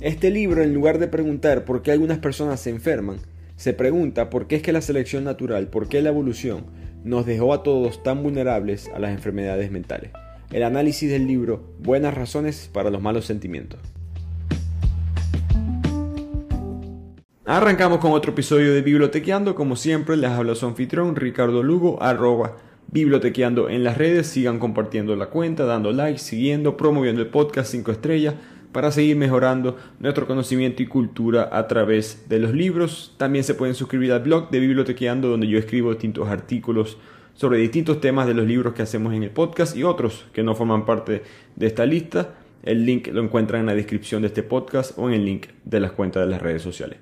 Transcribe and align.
Este 0.00 0.30
libro, 0.30 0.62
en 0.62 0.72
lugar 0.72 0.98
de 0.98 1.08
preguntar 1.08 1.66
por 1.66 1.82
qué 1.82 1.92
algunas 1.92 2.16
personas 2.16 2.58
se 2.58 2.70
enferman, 2.70 3.18
se 3.56 3.74
pregunta 3.74 4.30
por 4.30 4.46
qué 4.46 4.56
es 4.56 4.62
que 4.62 4.72
la 4.72 4.80
selección 4.80 5.24
natural, 5.24 5.66
por 5.66 5.90
qué 5.90 6.00
la 6.00 6.08
evolución 6.08 6.64
nos 7.04 7.26
dejó 7.26 7.52
a 7.52 7.62
todos 7.62 8.02
tan 8.02 8.22
vulnerables 8.22 8.88
a 8.94 8.98
las 8.98 9.10
enfermedades 9.10 9.70
mentales. 9.70 10.12
El 10.52 10.62
análisis 10.62 11.10
del 11.10 11.26
libro 11.26 11.74
Buenas 11.80 12.14
razones 12.14 12.70
para 12.72 12.88
los 12.88 13.02
malos 13.02 13.26
sentimientos. 13.26 13.78
Arrancamos 17.44 17.98
con 17.98 18.12
otro 18.12 18.32
episodio 18.32 18.72
de 18.72 18.80
Bibliotequeando. 18.80 19.54
Como 19.54 19.76
siempre, 19.76 20.16
les 20.16 20.30
habla 20.30 20.54
su 20.54 20.64
anfitrión 20.64 21.14
Ricardo 21.14 21.62
Lugo, 21.62 22.02
arroba 22.02 22.56
bibliotequeando 22.90 23.68
en 23.68 23.84
las 23.84 23.98
redes. 23.98 24.28
Sigan 24.28 24.60
compartiendo 24.60 25.14
la 25.14 25.26
cuenta, 25.26 25.66
dando 25.66 25.92
like, 25.92 26.18
siguiendo, 26.18 26.78
promoviendo 26.78 27.20
el 27.20 27.28
podcast 27.28 27.70
5 27.70 27.92
estrellas 27.92 28.34
para 28.72 28.92
seguir 28.92 29.16
mejorando 29.16 29.76
nuestro 29.98 30.26
conocimiento 30.26 30.82
y 30.82 30.86
cultura 30.86 31.48
a 31.52 31.66
través 31.66 32.28
de 32.28 32.38
los 32.38 32.54
libros. 32.54 33.14
También 33.16 33.44
se 33.44 33.54
pueden 33.54 33.74
suscribir 33.74 34.12
al 34.12 34.22
blog 34.22 34.50
de 34.50 34.60
Bibliotequeando 34.60 35.28
donde 35.28 35.48
yo 35.48 35.58
escribo 35.58 35.90
distintos 35.90 36.28
artículos 36.28 36.98
sobre 37.34 37.58
distintos 37.58 38.00
temas 38.00 38.26
de 38.26 38.34
los 38.34 38.46
libros 38.46 38.74
que 38.74 38.82
hacemos 38.82 39.14
en 39.14 39.22
el 39.22 39.30
podcast 39.30 39.76
y 39.76 39.82
otros 39.82 40.26
que 40.32 40.42
no 40.42 40.54
forman 40.54 40.84
parte 40.84 41.22
de 41.56 41.66
esta 41.66 41.86
lista. 41.86 42.36
El 42.62 42.84
link 42.84 43.08
lo 43.08 43.22
encuentran 43.22 43.60
en 43.60 43.66
la 43.66 43.74
descripción 43.74 44.22
de 44.22 44.28
este 44.28 44.42
podcast 44.42 44.96
o 44.98 45.08
en 45.08 45.14
el 45.14 45.24
link 45.24 45.46
de 45.64 45.80
las 45.80 45.92
cuentas 45.92 46.24
de 46.24 46.30
las 46.30 46.42
redes 46.42 46.62
sociales. 46.62 46.98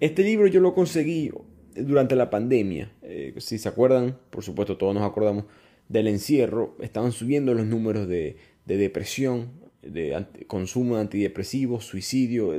Este 0.00 0.22
libro 0.22 0.46
yo 0.46 0.60
lo 0.60 0.74
conseguí 0.74 1.30
durante 1.74 2.14
la 2.14 2.30
pandemia. 2.30 2.92
Eh, 3.02 3.34
si 3.38 3.58
se 3.58 3.68
acuerdan, 3.68 4.18
por 4.30 4.44
supuesto 4.44 4.76
todos 4.76 4.94
nos 4.94 5.04
acordamos 5.04 5.44
del 5.88 6.06
encierro, 6.06 6.76
estaban 6.80 7.12
subiendo 7.12 7.54
los 7.54 7.64
números 7.64 8.06
de, 8.06 8.36
de 8.66 8.76
depresión 8.76 9.67
de 9.82 10.26
consumo 10.46 10.96
de 10.96 11.02
antidepresivos, 11.02 11.84
suicidio, 11.84 12.52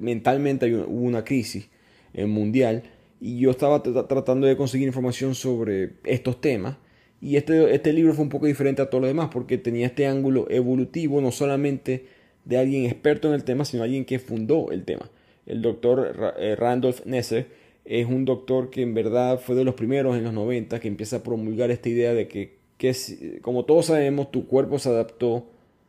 mentalmente 0.00 0.72
hubo 0.74 1.04
una 1.04 1.24
crisis 1.24 1.68
eh, 2.12 2.26
mundial 2.26 2.82
y 3.20 3.38
yo 3.38 3.50
estaba 3.50 3.82
tratando 3.82 4.46
de 4.46 4.56
conseguir 4.56 4.86
información 4.86 5.34
sobre 5.34 5.92
estos 6.04 6.40
temas 6.40 6.76
y 7.20 7.36
este, 7.36 7.74
este 7.74 7.92
libro 7.92 8.12
fue 8.12 8.24
un 8.24 8.28
poco 8.28 8.46
diferente 8.46 8.82
a 8.82 8.90
todo 8.90 9.00
lo 9.00 9.06
demás 9.06 9.30
porque 9.32 9.58
tenía 9.58 9.86
este 9.86 10.06
ángulo 10.06 10.46
evolutivo 10.50 11.20
no 11.20 11.32
solamente 11.32 12.06
de 12.44 12.58
alguien 12.58 12.84
experto 12.84 13.28
en 13.28 13.34
el 13.34 13.44
tema, 13.44 13.64
sino 13.64 13.82
alguien 13.82 14.04
que 14.04 14.18
fundó 14.18 14.70
el 14.70 14.84
tema. 14.84 15.10
El 15.46 15.62
doctor 15.62 16.34
eh, 16.38 16.54
Randolph 16.56 17.04
Nesser 17.04 17.46
es 17.84 18.06
un 18.06 18.24
doctor 18.24 18.70
que 18.70 18.82
en 18.82 18.94
verdad 18.94 19.40
fue 19.40 19.56
de 19.56 19.64
los 19.64 19.74
primeros 19.74 20.16
en 20.16 20.24
los 20.24 20.32
90 20.32 20.78
que 20.78 20.88
empieza 20.88 21.16
a 21.16 21.22
promulgar 21.22 21.70
esta 21.70 21.88
idea 21.88 22.14
de 22.14 22.28
que, 22.28 22.58
que 22.78 22.94
como 23.40 23.64
todos 23.64 23.86
sabemos, 23.86 24.30
tu 24.30 24.46
cuerpo 24.46 24.78
se 24.78 24.90
adaptó 24.90 25.46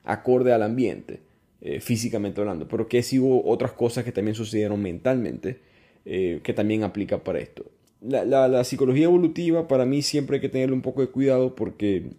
acorde 0.07 0.53
al 0.53 0.63
ambiente, 0.63 1.19
eh, 1.61 1.79
físicamente 1.81 2.39
hablando, 2.39 2.67
pero 2.67 2.87
que 2.87 3.03
si 3.03 3.19
hubo 3.19 3.47
otras 3.47 3.73
cosas 3.73 4.03
que 4.05 4.11
también 4.11 4.35
sucedieron 4.35 4.81
mentalmente, 4.81 5.59
eh, 6.05 6.39
que 6.43 6.53
también 6.53 6.83
aplica 6.83 7.23
para 7.23 7.39
esto. 7.39 7.65
La, 8.01 8.63
psicología 8.63 9.05
evolutiva 9.05 9.67
para 9.67 9.85
mí 9.85 10.01
siempre 10.01 10.37
hay 10.37 10.41
que 10.41 10.49
tenerle 10.49 10.75
un 10.75 10.81
poco 10.81 11.01
de 11.01 11.07
cuidado 11.07 11.55
porque, 11.55 12.11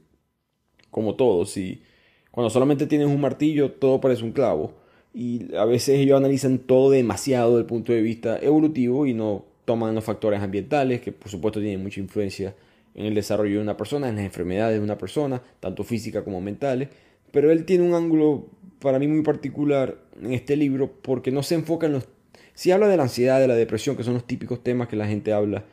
como 0.91 1.14
todo, 1.14 1.47
si 1.47 1.83
cuando 2.31 2.50
solamente 2.50 2.86
tienes 2.86 3.06
un 3.06 3.20
martillo 3.20 3.72
todo 3.72 4.00
parece 4.00 4.25
un 4.25 4.33
clavo. 4.33 4.75
Y 5.14 5.55
a 5.56 5.64
veces 5.64 5.98
ellos 5.98 6.19
analizan 6.19 6.59
todo 6.59 6.91
demasiado 6.91 7.53
desde 7.53 7.61
el 7.61 7.66
punto 7.66 7.92
de 7.92 8.03
vista 8.03 8.39
evolutivo 8.41 9.06
y 9.06 9.14
no 9.14 9.47
toman 9.64 9.94
los 9.94 10.05
factores 10.05 10.41
ambientales 10.41 11.00
que 11.00 11.12
por 11.12 11.31
supuesto 11.31 11.61
tienen 11.61 11.83
mucha 11.83 12.00
influencia 12.00 12.55
en 12.94 13.06
el 13.06 13.14
desarrollo 13.14 13.56
de 13.56 13.62
una 13.62 13.77
persona, 13.77 14.09
en 14.09 14.16
las 14.16 14.25
enfermedades 14.25 14.78
de 14.78 14.84
una 14.84 14.98
persona, 14.98 15.42
tanto 15.61 15.84
física 15.84 16.25
como 16.25 16.41
mentales 16.41 16.89
pero 17.30 17.50
él 17.50 17.64
tiene 17.64 17.84
un 17.84 17.94
ángulo 17.94 18.46
para 18.78 18.98
mí 18.98 19.06
muy 19.06 19.22
particular 19.22 19.98
en 20.20 20.32
este 20.32 20.56
libro 20.56 20.92
porque 21.02 21.30
no 21.30 21.42
se 21.42 21.54
enfoca 21.54 21.86
en 21.86 21.92
los... 21.94 22.08
Si 22.54 22.70
habla 22.70 22.88
de 22.88 22.96
la 22.96 23.04
ansiedad, 23.04 23.40
de 23.40 23.48
la 23.48 23.54
depresión, 23.54 23.96
que 23.96 24.02
son 24.02 24.14
los 24.14 24.26
típicos 24.26 24.62
temas 24.62 24.88
que 24.88 24.97
la 24.97 25.06
gente 25.06 25.32
habla 25.32 25.64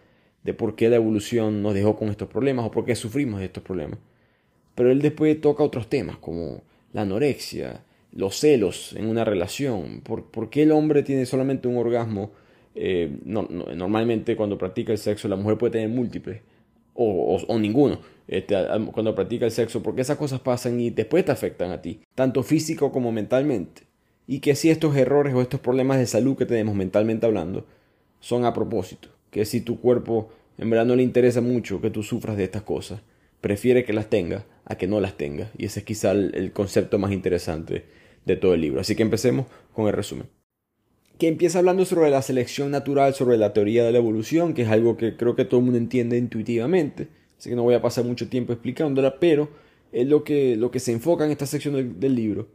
de 0.43 0.53
por 0.53 0.75
qué 0.75 0.89
la 0.89 0.97
evolución 0.97 1.63
nos 1.63 1.73
dejó 1.73 1.95
con 1.95 2.09
estos 2.09 2.29
problemas 2.29 2.65
o 2.65 2.71
por 2.71 2.85
qué 2.85 2.95
sufrimos 2.95 3.39
de 3.39 3.47
estos 3.47 3.63
problemas. 3.63 3.99
Pero 4.75 4.91
él 4.91 5.01
después 5.01 5.39
toca 5.41 5.63
otros 5.63 5.89
temas 5.89 6.17
como 6.17 6.61
la 6.93 7.01
anorexia, 7.01 7.83
los 8.11 8.37
celos 8.39 8.93
en 8.93 9.07
una 9.07 9.25
relación, 9.25 10.01
por, 10.01 10.49
qué 10.49 10.63
el 10.63 10.71
hombre 10.71 11.01
tiene 11.01 11.25
solamente 11.25 11.67
un 11.67 11.77
orgasmo. 11.77 12.31
Eh, 12.75 13.09
normalmente 13.23 14.35
cuando 14.35 14.57
practica 14.57 14.91
el 14.91 14.97
sexo 14.97 15.29
la 15.29 15.37
mujer 15.37 15.57
puede 15.57 15.71
tener 15.71 15.87
múltiples 15.87 16.41
o, 16.93 17.57
ninguno 17.57 17.99
este, 18.27 18.55
cuando 18.91 19.15
practica 19.15 19.45
el 19.45 19.51
sexo, 19.51 19.83
porque 19.83 20.01
esas 20.01 20.17
cosas 20.17 20.39
pasan 20.39 20.79
y 20.79 20.89
después 20.89 21.25
te 21.25 21.31
afectan 21.31 21.71
a 21.71 21.81
ti, 21.81 22.01
tanto 22.15 22.43
físico 22.43 22.91
como 22.91 23.11
mentalmente. 23.11 23.83
Y 24.27 24.39
que 24.39 24.55
si 24.55 24.69
estos 24.69 24.95
errores 24.95 25.33
o 25.35 25.41
estos 25.41 25.59
problemas 25.59 25.99
de 25.99 26.07
salud 26.07 26.35
que 26.35 26.45
tenemos 26.45 26.75
mentalmente 26.75 27.25
hablando 27.25 27.65
son 28.19 28.45
a 28.45 28.53
propósito, 28.53 29.09
que 29.29 29.45
si 29.45 29.61
tu 29.61 29.79
cuerpo 29.79 30.29
en 30.57 30.69
verdad 30.69 30.85
no 30.85 30.95
le 30.95 31.03
interesa 31.03 31.41
mucho 31.41 31.81
que 31.81 31.89
tú 31.91 32.01
sufras 32.01 32.37
de 32.37 32.45
estas 32.45 32.63
cosas, 32.63 33.01
prefiere 33.41 33.83
que 33.83 33.93
las 33.93 34.09
tengas 34.09 34.45
a 34.63 34.75
que 34.75 34.87
no 34.87 34.99
las 34.99 35.17
tengas. 35.17 35.49
Y 35.57 35.65
ese 35.65 35.81
es 35.81 35.85
quizá 35.85 36.11
el 36.11 36.51
concepto 36.53 36.97
más 36.97 37.11
interesante 37.11 37.85
de 38.25 38.35
todo 38.35 38.53
el 38.53 38.61
libro. 38.61 38.81
Así 38.81 38.95
que 38.95 39.03
empecemos 39.03 39.45
con 39.73 39.87
el 39.87 39.93
resumen 39.93 40.27
que 41.17 41.27
empieza 41.27 41.59
hablando 41.59 41.85
sobre 41.85 42.09
la 42.09 42.21
selección 42.21 42.71
natural, 42.71 43.13
sobre 43.13 43.37
la 43.37 43.53
teoría 43.53 43.85
de 43.85 43.91
la 43.91 43.99
evolución, 43.99 44.53
que 44.53 44.63
es 44.63 44.69
algo 44.69 44.97
que 44.97 45.15
creo 45.15 45.35
que 45.35 45.45
todo 45.45 45.59
el 45.59 45.65
mundo 45.65 45.77
entiende 45.77 46.17
intuitivamente, 46.17 47.07
así 47.37 47.49
que 47.49 47.55
no 47.55 47.63
voy 47.63 47.75
a 47.75 47.81
pasar 47.81 48.05
mucho 48.05 48.27
tiempo 48.27 48.53
explicándola, 48.53 49.19
pero 49.19 49.49
es 49.91 50.07
lo 50.07 50.23
que, 50.23 50.55
lo 50.55 50.71
que 50.71 50.79
se 50.79 50.91
enfoca 50.91 51.25
en 51.25 51.31
esta 51.31 51.45
sección 51.45 51.99
del, 51.99 52.15
libro, 52.15 52.49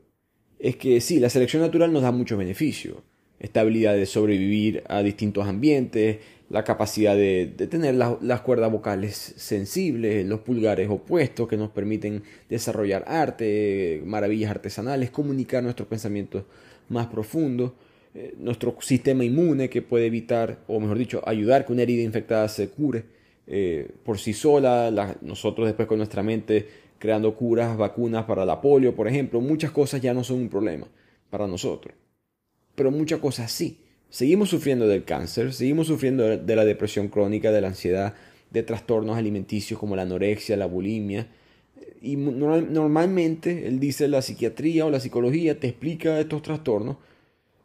es 0.59 0.77
que 0.77 1.01
sí, 1.01 1.21
la 1.21 1.31
selección 1.31 1.63
natural 1.63 1.93
nos 1.93 2.03
da 2.03 2.13
muchos 2.13 2.39
beneficios, 2.39 2.97
esta 3.39 3.61
habilidad 3.61 3.95
de 3.95 4.05
sobrevivir 4.05 4.83
a 4.89 5.03
distintos 5.03 5.47
ambientes, 5.47 6.19
la 6.51 6.65
capacidad 6.65 7.17
de, 7.17 7.47
tener 7.71 7.95
las 7.95 8.41
cuerdas 8.43 8.71
vocales 8.71 9.35
sensibles, 9.37 10.27
los 10.27 10.41
pulgares 10.41 10.91
opuestos 10.91 11.49
que 11.49 11.57
nos 11.57 11.71
permiten 11.71 12.25
desarrollar 12.51 13.05
arte, 13.07 14.03
maravillas 14.05 14.51
artesanales, 14.51 15.11
comunicar 15.11 15.63
nuestros 15.63 15.89
pensamientos 15.89 16.45
más 16.89 17.07
profundos. 17.07 17.73
Eh, 18.13 18.35
nuestro 18.39 18.77
sistema 18.81 19.25
inmune 19.25 19.71
que 19.71 19.83
puede 19.83 20.07
evitar, 20.07 20.59
o 20.67 20.81
mejor 20.81 20.99
dicho, 20.99 21.23
ayudar 21.25 21.65
que 21.65 21.73
una 21.73 21.83
herida 21.83 22.03
infectada 22.03 22.49
se 22.49 22.69
cure 22.69 23.05
eh, 23.47 23.91
por 24.05 24.19
sí 24.19 24.33
sola, 24.33 25.17
nosotros 25.23 25.67
después 25.67 25.89
con 25.89 25.99
nuestra 25.99 26.23
mente 26.23 26.69
creando 26.99 27.35
curas, 27.35 27.77
vacunas 27.77 28.25
para 28.25 28.45
la 28.45 28.61
polio, 28.61 28.95
por 28.95 29.09
ejemplo, 29.09 29.41
muchas 29.41 29.71
cosas 29.71 30.03
ya 30.03 30.13
no 30.13 30.23
son 30.23 30.39
un 30.39 30.49
problema 30.49 30.87
para 31.31 31.47
nosotros, 31.47 31.95
pero 32.75 32.91
muchas 32.91 33.21
cosas 33.21 33.51
sí. 33.51 33.81
Seguimos 34.11 34.51
sufriendo 34.51 34.87
del 34.89 35.05
cáncer, 35.05 35.53
seguimos 35.53 35.87
sufriendo 35.87 36.37
de 36.37 36.57
la 36.57 36.65
depresión 36.65 37.09
crónica, 37.09 37.53
de 37.53 37.61
la 37.61 37.69
ansiedad, 37.69 38.15
de 38.51 38.63
trastornos 38.63 39.17
alimenticios 39.17 39.79
como 39.79 39.97
la 39.97 40.03
anorexia, 40.03 40.57
la 40.57 40.67
bulimia, 40.67 41.29
y 42.03 42.17
normalmente, 42.17 43.67
él 43.69 43.79
dice, 43.79 44.09
la 44.09 44.23
psiquiatría 44.23 44.87
o 44.87 44.91
la 44.91 45.01
psicología 45.01 45.59
te 45.61 45.69
explica 45.69 46.19
estos 46.19 46.43
trastornos 46.43 46.97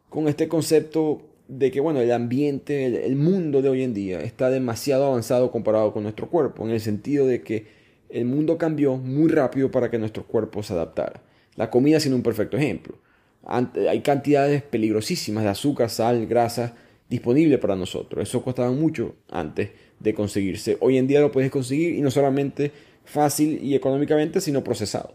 con 0.08 0.28
este 0.28 0.46
concepto 0.46 1.22
de 1.48 1.70
que 1.70 1.80
bueno, 1.80 2.00
el 2.00 2.12
ambiente, 2.12 3.06
el, 3.06 3.16
mundo 3.16 3.62
de 3.62 3.68
hoy 3.68 3.82
en 3.82 3.94
día 3.94 4.20
está 4.20 4.50
demasiado 4.50 5.06
avanzado 5.06 5.50
comparado 5.50 5.92
con 5.92 6.02
nuestro 6.02 6.28
cuerpo, 6.28 6.64
en 6.64 6.70
el 6.72 6.80
sentido 6.80 7.26
de 7.26 7.42
que 7.42 7.66
el 8.08 8.24
mundo 8.24 8.58
cambió 8.58 8.96
muy 8.96 9.28
rápido 9.28 9.70
para 9.70 9.90
que 9.90 9.98
nuestro 9.98 10.24
cuerpo 10.24 10.62
se 10.62 10.72
adaptara. 10.72 11.22
La 11.56 11.70
comida 11.70 12.00
siendo 12.00 12.16
un 12.16 12.22
perfecto 12.22 12.56
ejemplo. 12.56 12.98
hay 13.46 14.00
cantidades 14.00 14.62
peligrosísimas 14.62 15.44
de 15.44 15.50
azúcar, 15.50 15.90
sal, 15.90 16.26
grasa 16.26 16.74
disponibles 17.08 17.58
para 17.58 17.76
nosotros. 17.76 18.28
Eso 18.28 18.42
costaba 18.42 18.70
mucho 18.72 19.14
antes 19.30 19.70
de 20.00 20.14
conseguirse. 20.14 20.76
Hoy 20.80 20.98
en 20.98 21.06
día 21.06 21.20
lo 21.20 21.32
puedes 21.32 21.50
conseguir 21.50 21.94
y 21.94 22.00
no 22.00 22.10
solamente 22.10 22.72
fácil 23.04 23.62
y 23.62 23.74
económicamente, 23.74 24.40
sino 24.40 24.64
procesado. 24.64 25.14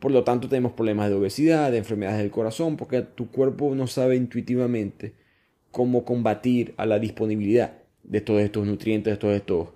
Por 0.00 0.12
lo 0.12 0.24
tanto, 0.24 0.48
tenemos 0.48 0.72
problemas 0.72 1.08
de 1.08 1.16
obesidad, 1.16 1.72
de 1.72 1.78
enfermedades 1.78 2.20
del 2.20 2.30
corazón, 2.30 2.76
porque 2.76 3.02
tu 3.02 3.30
cuerpo 3.30 3.74
no 3.74 3.86
sabe 3.86 4.16
intuitivamente 4.16 5.14
cómo 5.70 6.04
combatir 6.04 6.74
a 6.76 6.86
la 6.86 6.98
disponibilidad 6.98 7.78
de 8.02 8.20
todos 8.20 8.40
estos 8.40 8.66
nutrientes, 8.66 9.12
de 9.12 9.16
todos 9.18 9.34
estos 9.34 9.68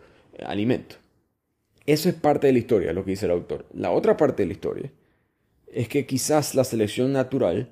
alimentos. 0.45 0.99
Eso 1.87 2.09
es 2.09 2.15
parte 2.15 2.47
de 2.47 2.53
la 2.53 2.59
historia, 2.61 2.93
lo 2.93 3.05
que 3.05 3.11
dice 3.11 3.27
el 3.27 3.33
autor. 3.33 3.67
La 3.75 3.91
otra 3.91 4.17
parte 4.17 4.43
de 4.43 4.47
la 4.47 4.53
historia 4.53 4.93
es 5.67 5.89
que 5.89 6.07
quizás 6.07 6.55
la 6.55 6.65
selección 6.65 7.13
natural 7.13 7.71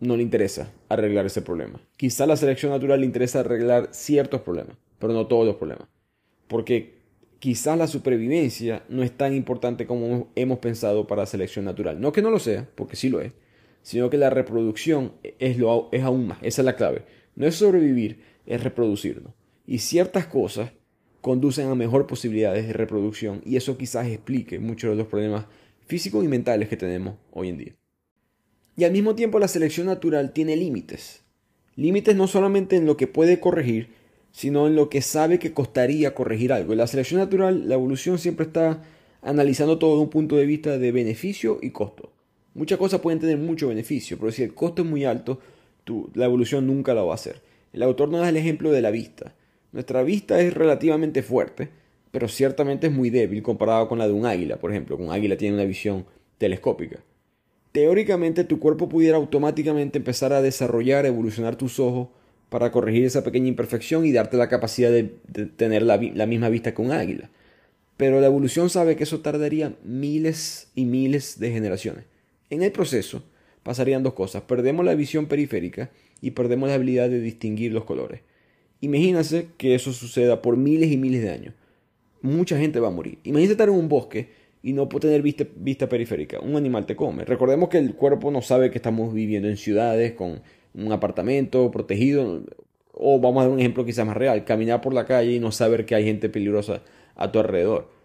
no 0.00 0.16
le 0.16 0.22
interesa 0.22 0.72
arreglar 0.88 1.26
ese 1.26 1.42
problema. 1.42 1.80
Quizás 1.96 2.26
la 2.26 2.36
selección 2.36 2.72
natural 2.72 3.00
le 3.00 3.06
interesa 3.06 3.40
arreglar 3.40 3.88
ciertos 3.92 4.40
problemas, 4.40 4.76
pero 4.98 5.12
no 5.12 5.26
todos 5.26 5.46
los 5.46 5.56
problemas. 5.56 5.86
Porque 6.48 6.94
quizás 7.38 7.76
la 7.76 7.86
supervivencia 7.86 8.82
no 8.88 9.02
es 9.02 9.12
tan 9.12 9.34
importante 9.34 9.86
como 9.86 10.28
hemos 10.34 10.58
pensado 10.58 11.06
para 11.06 11.22
la 11.22 11.26
selección 11.26 11.66
natural. 11.66 12.00
No 12.00 12.12
que 12.12 12.22
no 12.22 12.30
lo 12.30 12.38
sea, 12.38 12.66
porque 12.74 12.96
sí 12.96 13.10
lo 13.10 13.20
es, 13.20 13.32
sino 13.82 14.08
que 14.08 14.18
la 14.18 14.30
reproducción 14.30 15.12
es, 15.38 15.58
lo, 15.58 15.88
es 15.92 16.02
aún 16.02 16.28
más. 16.28 16.38
Esa 16.42 16.62
es 16.62 16.66
la 16.66 16.76
clave. 16.76 17.02
No 17.40 17.46
es 17.46 17.54
sobrevivir, 17.54 18.20
es 18.44 18.62
reproducirnos. 18.62 19.32
Y 19.66 19.78
ciertas 19.78 20.26
cosas 20.26 20.72
conducen 21.22 21.68
a 21.68 21.74
mejor 21.74 22.06
posibilidades 22.06 22.66
de 22.66 22.74
reproducción 22.74 23.40
y 23.46 23.56
eso 23.56 23.78
quizás 23.78 24.08
explique 24.08 24.58
muchos 24.58 24.90
de 24.90 24.96
los 24.96 25.06
problemas 25.06 25.46
físicos 25.86 26.22
y 26.22 26.28
mentales 26.28 26.68
que 26.68 26.76
tenemos 26.76 27.14
hoy 27.32 27.48
en 27.48 27.56
día. 27.56 27.76
Y 28.76 28.84
al 28.84 28.92
mismo 28.92 29.14
tiempo 29.14 29.38
la 29.38 29.48
selección 29.48 29.86
natural 29.86 30.34
tiene 30.34 30.54
límites. 30.54 31.22
Límites 31.76 32.14
no 32.14 32.26
solamente 32.26 32.76
en 32.76 32.84
lo 32.84 32.98
que 32.98 33.06
puede 33.06 33.40
corregir, 33.40 33.88
sino 34.32 34.66
en 34.66 34.76
lo 34.76 34.90
que 34.90 35.00
sabe 35.00 35.38
que 35.38 35.54
costaría 35.54 36.14
corregir 36.14 36.52
algo. 36.52 36.72
En 36.72 36.78
la 36.78 36.88
selección 36.88 37.20
natural, 37.20 37.70
la 37.70 37.76
evolución 37.76 38.18
siempre 38.18 38.44
está 38.44 38.82
analizando 39.22 39.78
todo 39.78 39.92
desde 39.92 40.02
un 40.02 40.10
punto 40.10 40.36
de 40.36 40.44
vista 40.44 40.76
de 40.76 40.92
beneficio 40.92 41.58
y 41.62 41.70
costo. 41.70 42.12
Muchas 42.52 42.78
cosas 42.78 43.00
pueden 43.00 43.18
tener 43.18 43.38
mucho 43.38 43.68
beneficio, 43.68 44.18
pero 44.18 44.30
si 44.30 44.42
el 44.42 44.52
costo 44.52 44.82
es 44.82 44.88
muy 44.88 45.06
alto, 45.06 45.40
la 46.14 46.24
evolución 46.24 46.66
nunca 46.66 46.94
lo 46.94 47.06
va 47.06 47.12
a 47.12 47.16
hacer. 47.16 47.42
El 47.72 47.82
autor 47.82 48.08
nos 48.08 48.20
da 48.20 48.28
el 48.28 48.36
ejemplo 48.36 48.72
de 48.72 48.82
la 48.82 48.90
vista. 48.90 49.34
Nuestra 49.72 50.02
vista 50.02 50.40
es 50.40 50.52
relativamente 50.54 51.22
fuerte, 51.22 51.68
pero 52.10 52.28
ciertamente 52.28 52.88
es 52.88 52.92
muy 52.92 53.10
débil 53.10 53.42
comparado 53.42 53.88
con 53.88 53.98
la 53.98 54.08
de 54.08 54.12
un 54.12 54.26
águila, 54.26 54.56
por 54.56 54.70
ejemplo. 54.70 54.96
Un 54.96 55.12
águila 55.12 55.36
tiene 55.36 55.54
una 55.54 55.64
visión 55.64 56.06
telescópica. 56.38 57.00
Teóricamente 57.72 58.42
tu 58.42 58.58
cuerpo 58.58 58.88
pudiera 58.88 59.16
automáticamente 59.16 59.98
empezar 59.98 60.32
a 60.32 60.42
desarrollar, 60.42 61.06
evolucionar 61.06 61.54
tus 61.54 61.78
ojos 61.78 62.08
para 62.48 62.72
corregir 62.72 63.04
esa 63.04 63.22
pequeña 63.22 63.46
imperfección 63.46 64.04
y 64.04 64.12
darte 64.12 64.36
la 64.36 64.48
capacidad 64.48 64.90
de, 64.90 65.04
tener 65.56 65.82
la, 65.82 65.96
la 65.96 66.26
misma 66.26 66.48
vista 66.48 66.74
que 66.74 66.82
un 66.82 66.90
águila. 66.90 67.30
Pero 67.96 68.20
la 68.20 68.26
evolución 68.26 68.70
sabe 68.70 68.96
que 68.96 69.04
eso 69.04 69.20
tardaría 69.20 69.76
miles 69.84 70.72
y 70.74 70.84
miles 70.86 71.38
de 71.38 71.52
generaciones. 71.52 72.06
En 72.48 72.64
el 72.64 72.72
proceso 72.72 73.22
pasarían 73.62 74.02
dos 74.02 74.14
cosas. 74.14 74.42
Perdemos 74.42 74.84
la 74.84 74.94
visión 74.94 75.26
periférica 75.26 75.90
y 76.20 76.32
perdemos 76.32 76.68
la 76.68 76.74
habilidad 76.74 77.08
de 77.08 77.20
distinguir 77.20 77.72
los 77.72 77.84
colores. 77.84 78.20
Imagínense 78.80 79.48
que 79.58 79.74
eso 79.74 79.92
suceda 79.92 80.42
por 80.42 80.56
miles 80.56 80.90
y 80.90 80.96
miles 80.96 81.22
de 81.22 81.30
años. 81.30 81.54
Mucha 82.22 82.58
gente 82.58 82.80
va 82.80 82.88
a 82.88 82.92
morir. 82.92 83.18
Imagínate 83.24 83.52
estar 83.52 83.68
en 83.68 83.74
un 83.74 83.88
bosque 83.88 84.28
y 84.62 84.72
no 84.72 84.88
tener 84.88 85.22
vista, 85.22 85.46
vista 85.56 85.88
periférica. 85.88 86.40
Un 86.40 86.56
animal 86.56 86.86
te 86.86 86.96
come. 86.96 87.24
Recordemos 87.24 87.68
que 87.68 87.78
el 87.78 87.94
cuerpo 87.94 88.30
no 88.30 88.42
sabe 88.42 88.70
que 88.70 88.78
estamos 88.78 89.12
viviendo 89.12 89.48
en 89.48 89.56
ciudades 89.56 90.12
con 90.12 90.42
un 90.74 90.92
apartamento 90.92 91.70
protegido. 91.70 92.42
O 92.92 93.20
vamos 93.20 93.40
a 93.40 93.44
dar 93.44 93.52
un 93.52 93.60
ejemplo 93.60 93.84
quizás 93.84 94.06
más 94.06 94.16
real. 94.16 94.44
Caminar 94.44 94.80
por 94.80 94.94
la 94.94 95.06
calle 95.06 95.32
y 95.32 95.40
no 95.40 95.52
saber 95.52 95.86
que 95.86 95.94
hay 95.94 96.04
gente 96.04 96.28
peligrosa 96.28 96.82
a 97.16 97.32
tu 97.32 97.38
alrededor. 97.38 97.99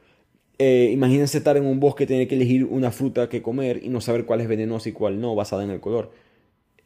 Eh, 0.58 0.90
imagínense 0.94 1.38
estar 1.38 1.58
en 1.58 1.66
un 1.66 1.80
bosque, 1.80 2.08
tener 2.08 2.28
que 2.28 2.36
elegir 2.36 2.64
una 2.66 2.92
fruta 2.92 3.28
que 3.28 3.42
comer 3.42 3.82
y 3.84 3.90
no 3.90 4.00
saber 4.00 4.26
cuál 4.26 4.42
es 4.42 4.48
venenosa 4.48 4.90
y 4.90 4.94
cuál 4.94 5.20
no, 5.20 5.36
basada 5.36 5.64
en 5.64 5.70
el 5.70 5.80
color. 5.82 6.12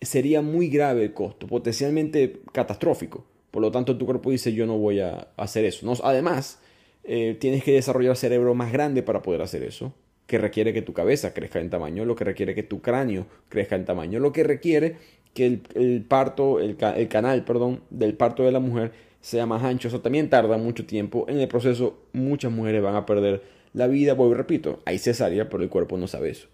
Sería 0.02 0.42
muy 0.42 0.70
grave 0.70 1.04
el 1.04 1.14
costo, 1.14 1.48
potencialmente 1.48 2.42
catastrófico. 2.52 3.26
Por 3.52 3.62
lo 3.62 3.72
tanto, 3.72 3.98
tu 3.98 4.06
cuerpo 4.06 4.32
dice 4.32 4.54
yo 4.54 4.66
no 4.66 4.78
voy 4.78 5.00
a 5.00 5.30
hacer 5.38 5.66
eso. 5.66 5.86
No, 5.86 5.94
además, 6.04 6.60
eh, 7.04 7.38
tienes 7.40 7.64
que 7.64 7.74
desarrollar 7.74 8.16
cerebro 8.16 8.56
más 8.56 8.72
grande 8.72 9.04
para 9.04 9.22
poder 9.22 9.42
hacer 9.42 9.64
eso, 9.64 9.94
que 10.26 10.38
requiere 10.38 10.74
que 10.74 10.82
tu 10.82 10.94
cabeza 10.94 11.34
crezca 11.34 11.60
en 11.60 11.70
tamaño, 11.70 12.06
lo 12.06 12.16
que 12.16 12.24
requiere 12.24 12.56
que 12.56 12.64
tu 12.64 12.82
cráneo 12.82 13.28
crezca 13.50 13.76
en 13.76 13.86
tamaño, 13.86 14.20
lo 14.20 14.32
que 14.32 14.44
requiere 14.44 14.98
que 15.34 15.62
el, 15.76 16.06
parto, 16.08 16.60
el, 16.60 16.78
el, 16.96 17.08
canal, 17.08 17.46
perdón, 17.46 17.82
del 17.90 18.16
parto 18.16 18.44
de 18.44 18.52
la 18.52 18.60
mujer 18.60 18.92
sea 19.22 19.46
más 19.46 19.64
ancho. 19.64 19.88
Eso 19.88 20.02
también 20.02 20.30
tarda 20.30 20.58
mucho 20.58 20.86
tiempo. 20.86 21.26
En 21.28 21.40
el 21.40 21.48
proceso, 21.48 22.00
muchas 22.14 22.52
mujeres 22.52 22.82
van 22.82 22.96
a 22.96 23.06
perder 23.06 23.59
la 23.74 23.88
vida, 23.88 24.14
voy 24.14 24.34
repito, 24.34 24.82
hay 24.86 24.98
cesárea, 24.98 25.50
pero 25.50 25.64
el 25.64 25.70
cuerpo 25.70 25.98
no 25.98 26.08
sabe 26.08 26.30
eso. 26.32 26.48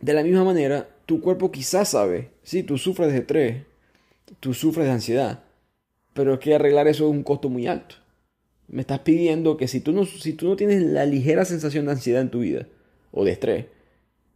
De 0.00 0.12
la 0.12 0.22
misma 0.22 0.44
manera, 0.44 0.88
tu 1.06 1.20
cuerpo 1.20 1.50
quizás 1.50 1.90
sabe, 1.90 2.30
si 2.42 2.62
tú 2.62 2.78
sufres 2.78 3.12
de 3.12 3.18
estrés, 3.18 3.62
tú 4.40 4.54
sufres 4.54 4.86
de 4.86 4.92
ansiedad, 4.92 5.44
pero 6.12 6.34
es 6.34 6.40
que 6.40 6.54
arreglar 6.54 6.88
eso 6.88 7.04
es 7.04 7.10
un 7.10 7.22
costo 7.22 7.48
muy 7.48 7.66
alto. 7.66 7.96
Me 8.68 8.80
estás 8.80 9.00
pidiendo 9.00 9.56
que 9.56 9.68
si 9.68 9.80
tú, 9.80 9.92
no, 9.92 10.04
si 10.04 10.32
tú 10.32 10.48
no 10.48 10.56
tienes 10.56 10.82
la 10.82 11.06
ligera 11.06 11.44
sensación 11.44 11.86
de 11.86 11.92
ansiedad 11.92 12.22
en 12.22 12.30
tu 12.30 12.40
vida, 12.40 12.66
o 13.12 13.24
de 13.24 13.32
estrés, 13.32 13.66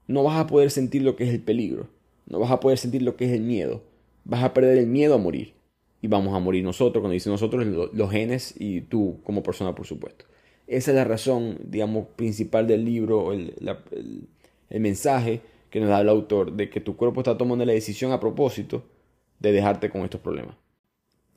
no 0.06 0.23
vas 0.23 0.38
a 0.38 0.47
poder 0.47 0.70
sentir 0.70 1.03
lo 1.03 1.17
que 1.17 1.25
es 1.25 1.31
el 1.31 1.41
peligro, 1.41 1.88
no 2.26 2.38
vas 2.38 2.50
a 2.50 2.61
poder 2.61 2.79
sentir 2.79 3.03
lo 3.03 3.17
que 3.17 3.25
es 3.26 3.32
el 3.32 3.43
miedo, 3.43 3.82
vas 4.25 4.44
a 4.44 4.55
perder 4.55 4.79
el 4.79 4.87
miedo 4.87 5.15
a 5.15 5.19
morir. 5.19 5.55
Y 6.00 6.06
vamos 6.06 6.32
a 6.32 6.38
morir 6.38 6.62
nosotros, 6.62 7.03
cuando 7.03 7.15
dice 7.15 7.29
nosotros, 7.29 7.67
los 7.67 8.11
genes 8.11 8.55
y 8.56 8.82
tú 8.82 9.19
como 9.25 9.43
persona, 9.43 9.75
por 9.75 9.85
supuesto. 9.85 10.26
Esa 10.69 10.91
es 10.91 10.97
la 10.97 11.05
razón, 11.05 11.59
digamos, 11.65 12.09
principal 12.15 12.67
del 12.67 12.85
libro, 12.85 13.32
el, 13.32 13.55
el, 14.70 14.81
mensaje 14.81 15.41
que 15.70 15.81
nos 15.81 15.88
da 15.88 16.03
el 16.03 16.11
autor, 16.11 16.53
de 16.53 16.69
que 16.69 16.81
tu 16.81 16.94
cuerpo 16.94 17.20
está 17.20 17.38
tomando 17.38 17.65
la 17.65 17.73
decisión 17.73 18.12
a 18.12 18.20
propósito 18.20 18.85
de 19.41 19.53
dejarte 19.53 19.88
con 19.88 20.03
estos 20.03 20.20
problemas. 20.20 20.56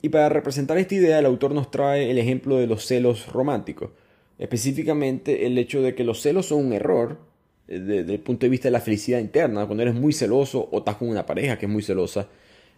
Y 0.02 0.10
para 0.10 0.28
representar 0.28 0.76
esta 0.76 0.94
idea, 0.94 1.18
el 1.18 1.24
autor 1.26 1.54
nos 1.54 1.70
trae 1.70 2.10
el 2.10 2.18
ejemplo 2.18 2.58
de 2.58 2.66
los 2.66 2.84
celos 2.84 3.32
románticos. 3.32 3.90
Específicamente 4.38 5.46
el 5.46 5.56
hecho 5.56 5.80
de 5.80 5.94
que 5.94 6.04
los 6.04 6.20
celos 6.20 6.46
son 6.46 6.66
un 6.66 6.72
error 6.74 7.18
eh, 7.68 7.78
desde 7.78 8.14
el 8.14 8.20
punto 8.20 8.44
de 8.44 8.50
vista 8.50 8.68
de 8.68 8.72
la 8.72 8.80
felicidad 8.80 9.18
interna. 9.18 9.64
Cuando 9.64 9.82
eres 9.82 9.94
muy 9.94 10.12
celoso 10.12 10.68
o 10.70 10.78
estás 10.78 10.96
con 10.96 11.08
una 11.08 11.24
pareja 11.24 11.58
que 11.58 11.66
es 11.66 11.72
muy 11.72 11.82
celosa, 11.82 12.28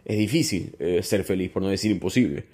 es 0.05 0.19
difícil 0.19 0.77
eh, 0.79 1.03
ser 1.03 1.25
feliz, 1.25 1.51
por 1.51 1.62
no 1.62 1.69
decir 1.69 1.91
imposible. 1.91 2.45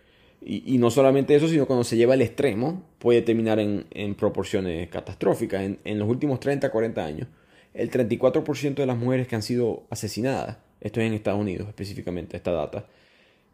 Y, 0.43 0.79
no 0.79 0.91
solamente 0.91 1.35
eso, 1.35 1.49
sino 1.49 1.67
cuando 1.67 1.85
se 1.85 1.97
lleva 1.97 2.15
al 2.15 2.23
extremo, 2.23 2.83
puede 2.99 3.21
terminar 3.21 3.61
en, 3.61 4.15
proporciones 4.15 4.89
catastróficas. 4.89 5.63
En, 5.85 5.99
los 5.99 6.09
últimos 6.09 6.41
30, 6.41 6.71
40 6.71 7.05
años, 7.05 7.29
el 7.75 7.91
34% 7.91 8.75
de 8.75 8.87
las 8.87 8.97
mujeres 8.97 9.29
que 9.29 9.37
han 9.37 9.43
sido 9.43 9.85
asesinadas, 9.91 10.57
esto 10.81 11.01
es 11.01 11.07
en 11.07 11.13
Estados 11.13 11.41
Unidos 11.41 11.69
específicamente, 11.69 12.39
esta 12.39 12.53
data, 12.53 12.87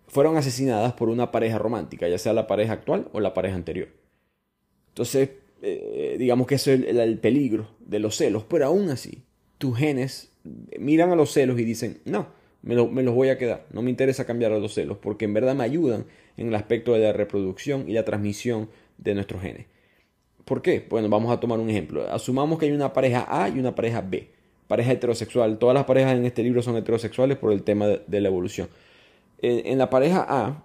fueron 0.06 0.36
asesinadas 0.36 0.92
por 0.92 1.08
una 1.08 1.32
pareja 1.32 1.58
romántica, 1.58 2.08
ya 2.08 2.18
sea 2.18 2.32
la 2.32 2.46
pareja 2.46 2.74
actual 2.74 3.08
o 3.12 3.18
la 3.18 3.34
pareja 3.34 3.56
anterior. 3.56 3.88
Entonces, 4.88 5.30
eh, 5.62 6.16
digamos 6.18 6.46
que 6.46 6.54
eso 6.54 6.70
es 6.70 6.84
el, 6.84 7.18
peligro 7.18 7.68
de 7.80 7.98
los 7.98 8.16
celos, 8.16 8.44
pero 8.48 8.66
aún 8.66 8.90
así, 8.90 9.24
tus 9.58 9.76
genes 9.76 10.30
miran 10.78 11.10
a 11.10 11.16
los 11.16 11.32
celos 11.32 11.58
y 11.58 11.64
dicen, 11.64 11.98
no, 12.04 12.28
me, 12.66 12.74
los 12.74 13.14
voy 13.14 13.28
a 13.28 13.38
quedar, 13.38 13.64
no 13.72 13.80
me 13.80 13.90
interesa 13.90 14.26
cambiar 14.26 14.52
a 14.52 14.58
los 14.58 14.74
celos, 14.74 14.98
porque 15.00 15.24
en 15.24 15.32
verdad 15.32 15.54
me 15.54 15.62
ayudan 15.62 16.04
en 16.36 16.48
el 16.48 16.54
aspecto 16.56 16.92
de 16.94 16.98
la 16.98 17.12
reproducción 17.12 17.88
y 17.88 17.92
la 17.92 18.04
transmisión 18.04 18.68
de 18.98 19.14
nuestros 19.14 19.40
genes. 19.40 19.66
¿Por 20.44 20.62
qué? 20.62 20.84
Bueno, 20.88 21.08
vamos 21.08 21.32
a 21.32 21.38
tomar 21.38 21.60
un 21.60 21.70
ejemplo. 21.70 22.08
Asumamos 22.10 22.58
que 22.58 22.66
hay 22.66 22.72
una 22.72 22.92
pareja 22.92 23.26
A 23.28 23.48
y 23.48 23.58
una 23.58 23.74
pareja 23.74 24.00
B. 24.00 24.30
Pareja 24.66 24.92
heterosexual. 24.92 25.58
Todas 25.58 25.74
las 25.74 25.84
parejas 25.84 26.16
en 26.16 26.24
este 26.24 26.42
libro 26.42 26.60
son 26.60 26.76
heterosexuales 26.76 27.38
por 27.38 27.52
el 27.52 27.62
tema 27.62 27.86
de, 27.86 28.20
la 28.20 28.28
evolución. 28.28 28.68
En, 29.38 29.78
la 29.78 29.88
pareja 29.88 30.26
A 30.28 30.64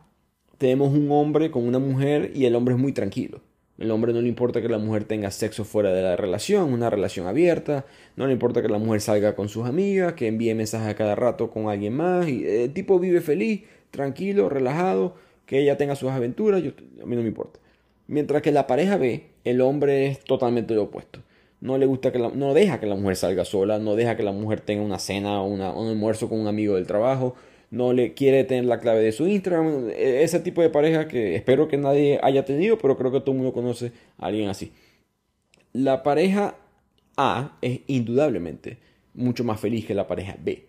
tenemos 0.57 0.91
un 0.93 1.11
hombre 1.11 1.51
con 1.51 1.67
una 1.67 1.79
mujer 1.79 2.31
y 2.35 2.45
el 2.45 2.55
hombre 2.55 2.73
es 2.73 2.79
muy 2.79 2.93
tranquilo. 2.93 3.41
El 3.81 3.89
hombre 3.89 4.13
no 4.13 4.21
le 4.21 4.27
importa 4.27 4.61
que 4.61 4.69
la 4.69 4.77
mujer 4.77 5.05
tenga 5.05 5.31
sexo 5.31 5.65
fuera 5.65 5.91
de 5.91 6.03
la 6.03 6.15
relación, 6.15 6.71
una 6.71 6.91
relación 6.91 7.25
abierta. 7.25 7.83
No 8.15 8.27
le 8.27 8.33
importa 8.33 8.61
que 8.61 8.67
la 8.67 8.77
mujer 8.77 9.01
salga 9.01 9.33
con 9.35 9.49
sus 9.49 9.65
amigas, 9.65 10.13
que 10.13 10.27
envíe 10.27 10.53
mensajes 10.53 10.87
a 10.87 10.95
cada 10.95 11.15
rato 11.15 11.49
con 11.49 11.67
alguien 11.67 11.95
más. 11.95 12.27
Y 12.27 12.45
el 12.45 12.73
tipo 12.73 12.99
vive 12.99 13.21
feliz, 13.21 13.63
tranquilo, 13.89 14.49
relajado 14.49 15.15
que 15.47 15.57
ella 15.57 15.77
tenga 15.77 15.95
sus 15.95 16.11
aventuras, 16.11 16.61
a 16.61 17.05
mí 17.07 17.15
no 17.15 17.23
me 17.23 17.27
importa. 17.27 17.59
Mientras 18.05 18.43
que 18.43 18.51
la 18.51 18.67
pareja 18.67 18.97
B, 18.97 19.23
el 19.45 19.61
hombre 19.61 20.05
es 20.05 20.19
totalmente 20.19 20.75
lo 20.75 20.83
opuesto. 20.83 21.19
No 21.59 21.79
le 21.79 21.87
gusta 21.87 22.11
que 22.11 22.19
la, 22.19 22.29
no 22.29 22.53
deja 22.53 22.79
que 22.79 22.85
la 22.85 22.95
mujer 22.95 23.15
salga 23.15 23.45
sola, 23.45 23.79
no 23.79 23.95
deja 23.95 24.15
que 24.15 24.21
la 24.21 24.31
mujer 24.31 24.61
tenga 24.61 24.83
una 24.83 24.99
cena 24.99 25.41
o 25.41 25.47
un 25.47 25.61
almuerzo 25.61 26.29
con 26.29 26.39
un 26.39 26.45
amigo 26.45 26.75
del 26.75 26.85
trabajo, 26.85 27.33
no 27.71 27.93
le 27.93 28.13
quiere 28.13 28.43
tener 28.43 28.65
la 28.65 28.79
clave 28.79 29.01
de 29.01 29.11
su 29.11 29.27
Instagram, 29.27 29.89
e, 29.89 30.23
ese 30.23 30.39
tipo 30.39 30.61
de 30.61 30.69
pareja 30.69 31.07
que 31.07 31.35
espero 31.35 31.67
que 31.67 31.77
nadie 31.77 32.19
haya 32.21 32.45
tenido, 32.45 32.77
pero 32.77 32.97
creo 32.97 33.11
que 33.11 33.21
todo 33.21 33.31
el 33.31 33.37
mundo 33.37 33.53
conoce 33.53 33.91
a 34.17 34.27
alguien 34.27 34.49
así. 34.49 34.71
La 35.73 36.03
pareja 36.03 36.55
A 37.17 37.57
es 37.61 37.79
indudablemente 37.87 38.77
mucho 39.13 39.43
más 39.43 39.59
feliz 39.59 39.85
que 39.85 39.95
la 39.95 40.07
pareja 40.07 40.35
B. 40.39 40.67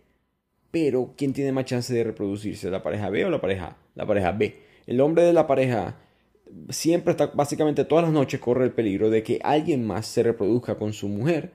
Pero, 0.70 1.12
¿quién 1.16 1.32
tiene 1.32 1.52
más 1.52 1.66
chance 1.66 1.92
de 1.92 2.02
reproducirse? 2.02 2.70
¿La 2.70 2.82
pareja 2.82 3.10
B 3.10 3.24
o 3.24 3.30
la 3.30 3.40
pareja 3.40 3.66
A? 3.66 3.76
La 3.94 4.06
pareja 4.06 4.32
B. 4.32 4.56
El 4.86 5.00
hombre 5.00 5.22
de 5.22 5.32
la 5.32 5.46
pareja 5.46 5.98
siempre 6.70 7.12
está, 7.12 7.26
básicamente 7.26 7.84
todas 7.84 8.04
las 8.04 8.12
noches 8.12 8.40
corre 8.40 8.64
el 8.64 8.72
peligro 8.72 9.10
de 9.10 9.22
que 9.22 9.40
alguien 9.42 9.86
más 9.86 10.06
se 10.06 10.22
reproduzca 10.22 10.76
con 10.76 10.92
su 10.92 11.08
mujer, 11.08 11.52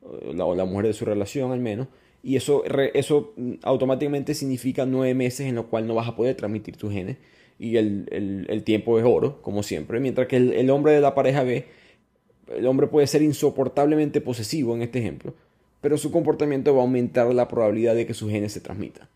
o 0.00 0.54
la, 0.54 0.64
mujer 0.64 0.86
de 0.86 0.92
su 0.92 1.04
relación 1.04 1.52
al 1.52 1.60
menos, 1.60 1.88
y 2.22 2.36
eso, 2.36 2.64
eso 2.94 3.34
automáticamente 3.62 4.34
significa 4.34 4.86
nueve 4.86 5.14
meses 5.14 5.46
en 5.46 5.54
los 5.54 5.66
cuales 5.66 5.88
no 5.88 5.94
vas 5.94 6.08
a 6.08 6.16
poder 6.16 6.34
transmitir 6.36 6.76
tus 6.76 6.92
genes, 6.92 7.16
y 7.58 7.76
el, 7.76 8.62
tiempo 8.64 8.98
es 8.98 9.04
oro, 9.04 9.42
como 9.42 9.62
siempre, 9.62 9.98
mientras 10.00 10.28
que 10.28 10.36
el, 10.36 10.52
el 10.52 10.70
hombre 10.70 10.92
de 10.92 11.00
la 11.00 11.14
pareja 11.14 11.42
B, 11.42 11.66
el 12.56 12.66
hombre 12.66 12.86
puede 12.86 13.06
ser 13.06 13.22
insoportablemente 13.22 14.20
posesivo 14.20 14.74
en 14.74 14.82
este 14.82 15.00
ejemplo, 15.00 15.34
pero 15.80 15.98
su 15.98 16.10
comportamiento 16.10 16.72
va 16.74 16.80
a 16.80 16.84
aumentar 16.84 17.32
la 17.34 17.48
probabilidad 17.48 17.94
de 17.94 18.06
que 18.06 18.14
sus 18.14 18.30
genes 18.30 18.52
se 18.52 18.60
transmitan. 18.60 19.08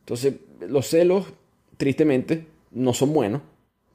Entonces, 0.00 0.34
los 0.68 0.86
celos, 0.86 1.32
tristemente, 1.76 2.46
no 2.70 2.94
son 2.94 3.12
buenos, 3.12 3.42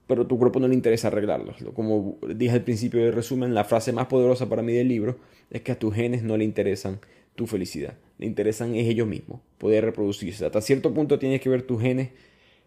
pero 0.08 0.28
tu 0.28 0.38
cuerpo 0.38 0.60
no 0.60 0.68
le 0.68 0.76
interesa 0.76 1.08
arreglarlos. 1.08 1.58
Como 1.74 2.18
dije 2.36 2.54
al 2.54 2.64
principio 2.64 3.04
del 3.04 3.14
resumen, 3.14 3.54
la 3.54 3.64
frase 3.64 3.92
más 3.92 4.08
poderosa 4.08 4.48
para 4.48 4.62
mí 4.62 4.74
del 4.74 4.88
libro 4.88 5.18
es 5.50 5.62
que 5.62 5.72
a 5.72 5.80
tus 5.80 5.94
genes 5.94 6.24
no 6.24 6.38
le 6.38 6.44
interesan 6.44 7.00
tu 7.36 7.48
felicidad, 7.48 7.98
le 8.18 8.26
interesan 8.26 8.76
es 8.76 8.88
ellos 8.88 9.08
mismos, 9.08 9.42
poder 9.58 9.86
reproducirse. 9.86 10.46
Hasta 10.46 10.62
cierto 10.62 10.94
punto 10.94 11.20
tienes 11.20 11.42
que 11.42 11.50
ver 11.50 11.64
tus 11.64 11.82
genes, 11.82 12.10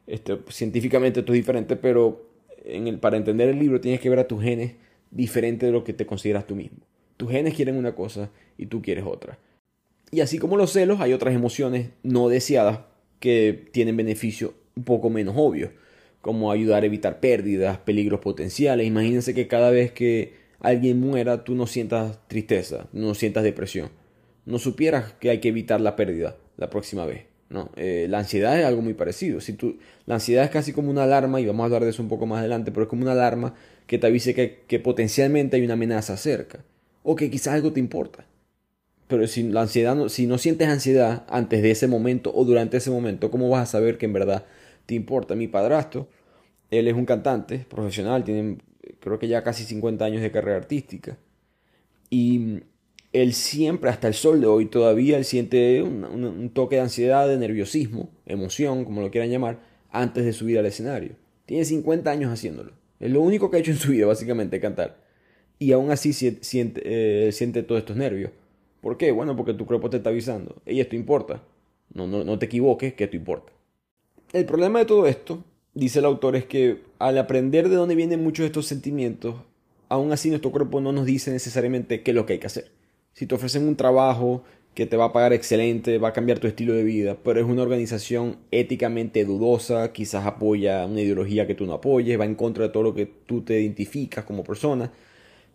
este, 0.06 0.38
científicamente 0.48 1.20
esto 1.20 1.32
es 1.32 1.38
diferente, 1.38 1.76
pero 1.76 2.26
en 2.64 2.86
el, 2.86 2.98
para 2.98 3.16
entender 3.16 3.48
el 3.48 3.58
libro 3.58 3.80
tienes 3.80 4.00
que 4.00 4.10
ver 4.10 4.18
a 4.18 4.28
tus 4.28 4.42
genes 4.42 4.74
diferente 5.10 5.66
de 5.66 5.72
lo 5.72 5.84
que 5.84 5.92
te 5.92 6.06
consideras 6.06 6.46
tú 6.46 6.54
mismo. 6.54 6.78
Tus 7.16 7.30
genes 7.30 7.54
quieren 7.54 7.76
una 7.76 7.94
cosa 7.94 8.30
y 8.56 8.66
tú 8.66 8.82
quieres 8.82 9.04
otra. 9.06 9.38
Y 10.10 10.20
así 10.20 10.38
como 10.38 10.56
los 10.56 10.72
celos, 10.72 11.00
hay 11.00 11.12
otras 11.12 11.34
emociones 11.34 11.90
no 12.02 12.28
deseadas 12.28 12.80
que 13.20 13.68
tienen 13.72 13.96
beneficio 13.96 14.54
un 14.76 14.84
poco 14.84 15.10
menos 15.10 15.34
obvios, 15.36 15.70
como 16.20 16.52
ayudar 16.52 16.82
a 16.82 16.86
evitar 16.86 17.20
pérdidas, 17.20 17.78
peligros 17.78 18.20
potenciales. 18.20 18.86
Imagínense 18.86 19.34
que 19.34 19.48
cada 19.48 19.70
vez 19.70 19.92
que 19.92 20.34
alguien 20.60 21.00
muera, 21.00 21.44
tú 21.44 21.54
no 21.54 21.66
sientas 21.66 22.26
tristeza, 22.28 22.88
no 22.92 23.14
sientas 23.14 23.44
depresión. 23.44 23.90
No 24.48 24.58
supieras 24.58 25.12
que 25.20 25.30
hay 25.30 25.40
que 25.40 25.48
evitar 25.48 25.80
la 25.80 25.94
pérdida 25.94 26.36
la 26.56 26.70
próxima 26.70 27.04
vez. 27.06 27.26
¿no? 27.50 27.70
Eh, 27.76 28.06
la 28.08 28.18
ansiedad 28.18 28.58
es 28.58 28.64
algo 28.64 28.82
muy 28.82 28.94
parecido. 28.94 29.40
Si 29.40 29.52
tú, 29.52 29.78
la 30.06 30.14
ansiedad 30.14 30.44
es 30.44 30.50
casi 30.50 30.72
como 30.72 30.90
una 30.90 31.04
alarma, 31.04 31.40
y 31.40 31.46
vamos 31.46 31.62
a 31.62 31.64
hablar 31.66 31.84
de 31.84 31.90
eso 31.90 32.02
un 32.02 32.08
poco 32.08 32.26
más 32.26 32.40
adelante, 32.40 32.72
pero 32.72 32.84
es 32.84 32.88
como 32.88 33.02
una 33.02 33.12
alarma 33.12 33.54
que 33.86 33.98
te 33.98 34.06
avise 34.06 34.34
que, 34.34 34.64
que 34.66 34.80
potencialmente 34.80 35.56
hay 35.56 35.62
una 35.62 35.74
amenaza 35.74 36.16
cerca, 36.16 36.64
o 37.02 37.14
que 37.14 37.30
quizás 37.30 37.54
algo 37.54 37.72
te 37.72 37.80
importa. 37.80 38.24
Pero 39.06 39.26
si 39.26 39.42
la 39.44 39.62
ansiedad 39.62 39.94
no, 39.94 40.08
si 40.08 40.26
no 40.26 40.38
sientes 40.38 40.68
ansiedad 40.68 41.24
antes 41.28 41.62
de 41.62 41.70
ese 41.70 41.86
momento 41.86 42.32
o 42.34 42.44
durante 42.44 42.76
ese 42.76 42.90
momento, 42.90 43.30
¿cómo 43.30 43.48
vas 43.48 43.68
a 43.68 43.72
saber 43.72 43.96
que 43.98 44.06
en 44.06 44.12
verdad 44.12 44.44
te 44.86 44.94
importa? 44.94 45.34
Mi 45.34 45.48
padrastro, 45.48 46.08
él 46.70 46.88
es 46.88 46.94
un 46.94 47.06
cantante 47.06 47.66
profesional, 47.68 48.24
tiene 48.24 48.58
creo 49.00 49.18
que 49.18 49.28
ya 49.28 49.42
casi 49.42 49.64
50 49.64 50.04
años 50.04 50.22
de 50.22 50.30
carrera 50.30 50.56
artística. 50.58 51.16
Y 52.10 52.60
él 53.22 53.32
siempre, 53.32 53.90
hasta 53.90 54.08
el 54.08 54.14
sol 54.14 54.40
de 54.40 54.46
hoy 54.46 54.66
todavía, 54.66 55.16
él 55.16 55.24
siente 55.24 55.82
un, 55.82 56.50
toque 56.52 56.76
de 56.76 56.82
ansiedad, 56.82 57.28
de 57.28 57.38
nerviosismo, 57.38 58.10
emoción, 58.26 58.84
como 58.84 59.00
lo 59.00 59.10
quieran 59.10 59.30
llamar, 59.30 59.60
antes 59.90 60.24
de 60.24 60.32
subir 60.32 60.58
al 60.58 60.66
escenario. 60.66 61.12
Tiene 61.46 61.64
50 61.64 62.10
años 62.10 62.32
haciéndolo. 62.32 62.72
Es 63.00 63.10
lo 63.10 63.20
único 63.20 63.50
que 63.50 63.56
ha 63.56 63.60
hecho 63.60 63.70
en 63.70 63.78
su 63.78 63.92
vida, 63.92 64.06
básicamente, 64.06 64.60
cantar. 64.60 64.98
Y 65.58 65.72
aún 65.72 65.90
así 65.90 66.12
siente, 66.12 66.82
eh, 66.84 67.32
siente 67.32 67.62
todos 67.62 67.80
estos 67.80 67.96
nervios. 67.96 68.30
¿Por 68.80 68.96
qué? 68.96 69.12
Bueno, 69.12 69.36
porque 69.36 69.54
tu 69.54 69.66
cuerpo 69.66 69.90
te 69.90 69.96
está 69.96 70.10
avisando. 70.10 70.56
Y 70.66 70.80
esto 70.80 70.94
importa. 70.94 71.42
No, 71.94 72.06
no, 72.06 72.24
no 72.24 72.38
te 72.38 72.46
equivoques, 72.46 72.94
que 72.94 73.04
esto 73.04 73.16
importa. 73.16 73.52
El 74.32 74.44
problema 74.44 74.80
de 74.80 74.84
todo 74.84 75.06
esto, 75.06 75.42
dice 75.74 76.00
el 76.00 76.04
autor, 76.04 76.36
es 76.36 76.44
que 76.44 76.82
al 76.98 77.16
aprender 77.18 77.68
de 77.68 77.76
dónde 77.76 77.94
vienen 77.94 78.22
muchos 78.22 78.42
de 78.42 78.48
estos 78.48 78.66
sentimientos, 78.66 79.36
aún 79.88 80.12
así 80.12 80.28
nuestro 80.28 80.50
cuerpo 80.50 80.80
no 80.80 80.92
nos 80.92 81.06
dice 81.06 81.30
necesariamente 81.30 82.02
qué 82.02 82.10
es 82.10 82.14
lo 82.14 82.26
que 82.26 82.34
hay 82.34 82.38
que 82.38 82.46
hacer. 82.46 82.77
Si 83.18 83.26
te 83.26 83.34
ofrecen 83.34 83.66
un 83.66 83.74
trabajo 83.74 84.44
que 84.74 84.86
te 84.86 84.96
va 84.96 85.06
a 85.06 85.12
pagar 85.12 85.32
excelente, 85.32 85.98
va 85.98 86.10
a 86.10 86.12
cambiar 86.12 86.38
tu 86.38 86.46
estilo 86.46 86.72
de 86.72 86.84
vida, 86.84 87.16
pero 87.24 87.40
es 87.40 87.46
una 87.46 87.62
organización 87.62 88.36
éticamente 88.52 89.24
dudosa, 89.24 89.92
quizás 89.92 90.24
apoya 90.24 90.86
una 90.86 91.00
ideología 91.00 91.44
que 91.44 91.56
tú 91.56 91.66
no 91.66 91.72
apoyes, 91.72 92.20
va 92.20 92.26
en 92.26 92.36
contra 92.36 92.62
de 92.62 92.70
todo 92.70 92.84
lo 92.84 92.94
que 92.94 93.06
tú 93.06 93.40
te 93.40 93.60
identificas 93.60 94.24
como 94.24 94.44
persona, 94.44 94.92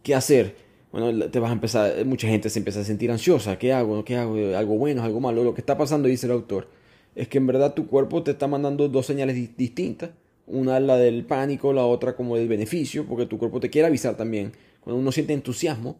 ¿qué 0.03 0.13
hacer? 0.13 0.57
Bueno, 0.91 1.29
te 1.29 1.39
vas 1.39 1.51
a 1.51 1.53
empezar, 1.53 2.05
mucha 2.05 2.27
gente 2.27 2.49
se 2.49 2.59
empieza 2.59 2.81
a 2.81 2.83
sentir 2.83 3.09
ansiosa, 3.11 3.57
¿qué 3.57 3.71
hago? 3.71 4.03
¿Qué 4.03 4.17
hago? 4.17 4.35
¿Algo 4.57 4.77
bueno? 4.77 5.01
¿Algo 5.01 5.21
malo? 5.21 5.45
Lo 5.45 5.53
que 5.53 5.61
está 5.61 5.77
pasando, 5.77 6.09
dice 6.09 6.25
el 6.25 6.33
autor, 6.33 6.67
es 7.15 7.29
que 7.29 7.37
en 7.37 7.47
verdad 7.47 7.75
tu 7.75 7.87
cuerpo 7.87 8.23
te 8.23 8.31
está 8.31 8.47
mandando 8.47 8.89
dos 8.89 9.05
señales 9.05 9.55
distintas, 9.55 10.09
una 10.47 10.81
la 10.81 10.97
del 10.97 11.23
pánico, 11.23 11.71
la 11.71 11.85
otra 11.85 12.13
como 12.17 12.35
del 12.35 12.49
beneficio, 12.49 13.05
porque 13.05 13.25
tu 13.25 13.37
cuerpo 13.37 13.61
te 13.61 13.69
quiere 13.69 13.87
avisar 13.87 14.17
también. 14.17 14.51
Cuando 14.81 14.99
uno 14.99 15.13
siente 15.13 15.31
entusiasmo, 15.31 15.97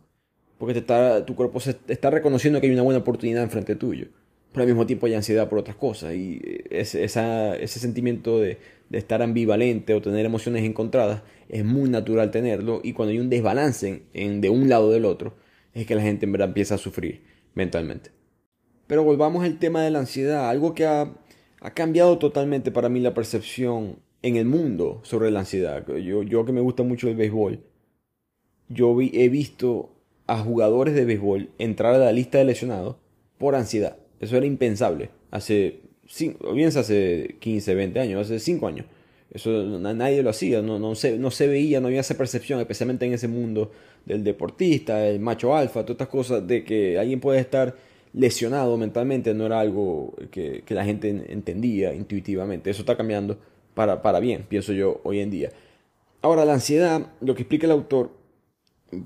porque 0.64 0.76
te 0.76 0.80
está, 0.80 1.26
tu 1.26 1.36
cuerpo 1.36 1.60
se, 1.60 1.76
está 1.90 2.10
reconociendo 2.10 2.62
que 2.62 2.68
hay 2.68 2.74
una 2.74 2.84
buena 2.84 3.02
oportunidad 3.02 3.44
enfrente 3.44 3.76
tuyo. 3.76 4.08
Pero 4.54 4.64
al 4.64 4.70
mismo 4.70 4.86
tiempo 4.86 5.08
hay 5.08 5.14
ansiedad 5.14 5.50
por 5.50 5.60
otras 5.60 5.76
cosas. 5.76 6.16
Y 6.16 6.40
ese, 6.70 7.10
sentimiento 7.68 8.40
de, 8.40 8.60
estar 8.90 9.22
ambivalente 9.22 9.94
o 9.94 10.02
tener 10.02 10.26
emociones 10.26 10.64
encontradas 10.64 11.22
es 11.50 11.66
muy 11.66 11.90
natural 11.90 12.32
tenerlo. 12.32 12.80
Y 12.82 12.94
cuando 12.94 13.12
hay 13.12 13.20
un 13.20 13.30
desbalance 13.30 14.04
en, 14.14 14.40
de 14.40 14.50
un 14.50 14.70
lado 14.70 14.90
del 14.90 15.04
otro, 15.04 15.34
es 15.74 15.86
que 15.86 15.96
la 15.96 16.02
gente 16.02 16.26
empieza 16.26 16.76
a 16.76 16.78
sufrir 16.78 17.24
mentalmente. 17.56 18.12
Pero 18.88 19.04
volvamos 19.04 19.44
al 19.44 19.60
tema 19.60 19.84
de 19.84 19.92
la 19.92 20.00
ansiedad, 20.00 20.50
algo 20.50 20.74
que 20.74 20.86
ha, 20.86 21.14
cambiado 21.74 22.20
totalmente 22.20 22.72
para 22.72 22.88
mí 22.88 23.02
la 23.02 23.14
percepción 23.14 23.98
en 24.22 24.38
el 24.38 24.46
mundo 24.46 25.02
sobre 25.04 25.30
la 25.30 25.42
ansiedad. 25.42 25.86
Yo, 25.98 26.46
que 26.46 26.54
me 26.54 26.62
gusta 26.62 26.84
mucho 26.84 27.10
el 27.10 27.18
béisbol, 27.18 27.60
yo 28.70 28.96
he 29.02 29.28
visto 29.28 29.93
a 30.28 30.38
jugadores 30.40 30.96
de 30.96 31.06
béisbol 31.06 31.50
entrar 31.58 31.96
a 31.96 31.98
la 31.98 32.12
lista 32.12 32.38
de 32.38 32.46
lesionados 32.46 32.96
por 33.38 33.56
ansiedad. 33.56 33.98
Eso 34.20 34.38
era 34.38 34.46
impensable. 34.46 35.10
Hace, 35.32 35.82
bien 36.54 36.68
hace 36.68 37.36
15, 37.40 37.76
20 37.76 38.00
años, 38.00 38.26
hace 38.26 38.40
5 38.40 38.68
años. 38.68 38.86
Eso 39.34 39.50
nadie 39.80 40.22
lo 40.22 40.30
hacía, 40.30 40.62
no, 40.62 40.78
no, 40.78 40.94
se, 40.94 41.18
no 41.18 41.32
se 41.32 41.48
veía, 41.48 41.82
no 41.82 41.88
había 41.88 42.02
esa 42.02 42.16
percepción, 42.16 42.60
especialmente 42.60 43.06
en 43.06 43.14
ese 43.14 43.28
mundo 43.28 43.72
del 44.06 44.24
deportista, 44.24 45.08
el 45.08 45.20
macho 45.20 45.56
alfa, 45.56 45.82
todas 45.82 45.96
estas 45.96 46.08
cosas 46.08 46.46
de 46.46 46.64
que 46.64 47.00
alguien 47.00 47.20
puede 47.20 47.40
estar 47.40 47.76
lesionado 48.14 48.78
mentalmente, 48.78 49.34
no 49.34 49.48
era 49.48 49.60
algo 49.60 50.14
que, 50.30 50.62
que 50.64 50.76
la 50.76 50.86
gente 50.86 51.10
entendía 51.30 51.96
intuitivamente. 51.96 52.70
Eso 52.70 52.84
está 52.84 52.96
cambiando 52.96 53.40
para, 53.74 54.04
para 54.04 54.20
bien, 54.20 54.46
pienso 54.48 54.72
yo, 54.72 55.02
hoy 55.04 55.20
en 55.20 55.32
día. 55.32 55.50
Ahora, 56.22 56.46
la 56.46 56.54
ansiedad, 56.54 57.08
lo 57.20 57.34
que 57.34 57.42
explica 57.42 57.66
el 57.66 57.72
autor, 57.72 58.12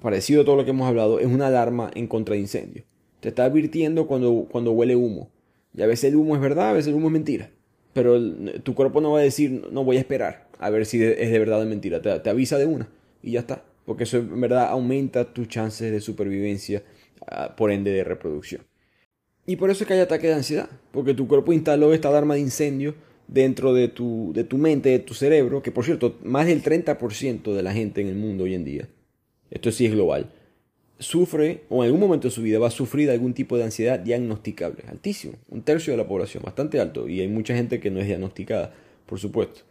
parecido 0.01 0.41
a 0.41 0.46
todo 0.46 0.56
lo 0.56 0.65
que 0.65 0.72
hemos 0.72 0.88
hablado, 0.88 1.20
es 1.20 1.27
una 1.27 1.48
alarma 1.48 1.91
en 1.96 2.08
contra 2.08 2.36
de 2.36 2.41
incendio. 2.41 2.84
Te 3.20 3.29
está 3.29 3.46
advirtiendo 3.46 4.08
cuando, 4.08 4.48
cuando 4.50 4.72
huele 4.72 4.96
humo. 4.96 5.29
Y 5.74 5.82
a 5.82 5.88
veces 5.88 6.12
el 6.12 6.15
humo 6.15 6.36
es 6.36 6.41
verdad, 6.41 6.70
a 6.70 6.74
veces 6.74 6.89
el 6.89 6.96
humo 6.96 7.08
es 7.08 7.13
mentira. 7.13 7.50
Pero 7.94 8.20
tu 8.63 8.75
cuerpo 8.75 9.01
no 9.01 9.12
va 9.12 9.20
a 9.20 9.24
decir, 9.24 9.67
no 9.72 9.84
voy 9.84 9.98
a 9.98 10.00
esperar 10.00 10.48
a 10.60 10.70
ver 10.70 10.86
si 10.86 11.03
es 11.03 11.32
de 11.32 11.39
verdad 11.39 11.62
o 11.62 11.65
mentira. 11.65 12.01
Te, 12.01 12.29
avisa 12.29 12.58
de 12.58 12.65
una 12.65 12.88
y 13.22 13.32
ya 13.32 13.41
está. 13.41 13.63
Porque 13.86 14.03
eso 14.03 14.17
en 14.17 14.41
verdad 14.41 14.67
aumenta 14.70 15.34
tus 15.34 15.48
chances 15.48 15.91
de 15.91 16.01
supervivencia, 16.01 16.84
ah, 17.27 17.56
por 17.56 17.72
ende 17.72 17.91
de 17.91 18.03
reproducción. 18.03 18.62
Y 19.46 19.56
por 19.56 19.70
eso 19.70 19.84
es 19.84 19.88
que 19.88 19.94
hay 19.94 20.01
ataque 20.01 20.27
de 20.27 20.34
ansiedad. 20.34 20.70
Porque 20.91 21.13
tu 21.13 21.27
cuerpo 21.27 21.53
instaló 21.53 21.94
esta 21.94 22.10
alarma 22.10 22.34
de 22.34 22.41
incendio 22.41 22.96
dentro 23.27 23.74
de 23.74 23.88
tu, 23.88 24.32
de 24.34 24.44
tu 24.44 24.58
mente, 24.58 24.89
de 24.89 25.00
tu 25.00 25.13
cerebro. 25.13 25.62
Que 25.62 25.72
por 25.72 25.86
cierto, 25.86 26.17
más 26.24 26.48
del 26.48 26.62
30% 26.62 27.53
de 27.53 27.63
la 27.63 27.72
gente 27.72 28.01
en 28.01 28.08
el 28.08 28.15
mundo 28.15 28.44
hoy 28.44 28.56
en 28.56 28.65
día 28.65 28.89
esto 29.51 29.72
sí 29.72 29.86
es 29.86 29.92
global, 29.92 30.32
sufre 31.00 31.63
o 31.70 31.84
en 31.84 31.88
algún 31.88 32.00
momento 32.00 32.27
de 32.27 32.34
su 32.34 32.42
vida 32.42 32.60
va 32.60 32.68
a 32.68 32.72
sufrir 32.72 33.10
algún 33.10 33.34
tipo 33.34 33.58
de 33.58 33.63
ansiedad 33.63 34.00
diagnosticable, 34.00 34.84
altísimo, 34.88 35.36
un 35.50 35.62
tercio 35.62 35.94
de 35.94 35.98
la 35.98 36.08
población, 36.08 36.44
bastante 36.44 36.80
alto, 36.80 37.08
y 37.08 37.22
hay 37.22 37.27
mucha 37.27 37.56
gente 37.56 37.80
que 37.80 37.92
no 37.92 38.00
es 38.00 38.08
diagnosticada, 38.08 38.74
por 39.06 39.20
supuesto. 39.20 39.62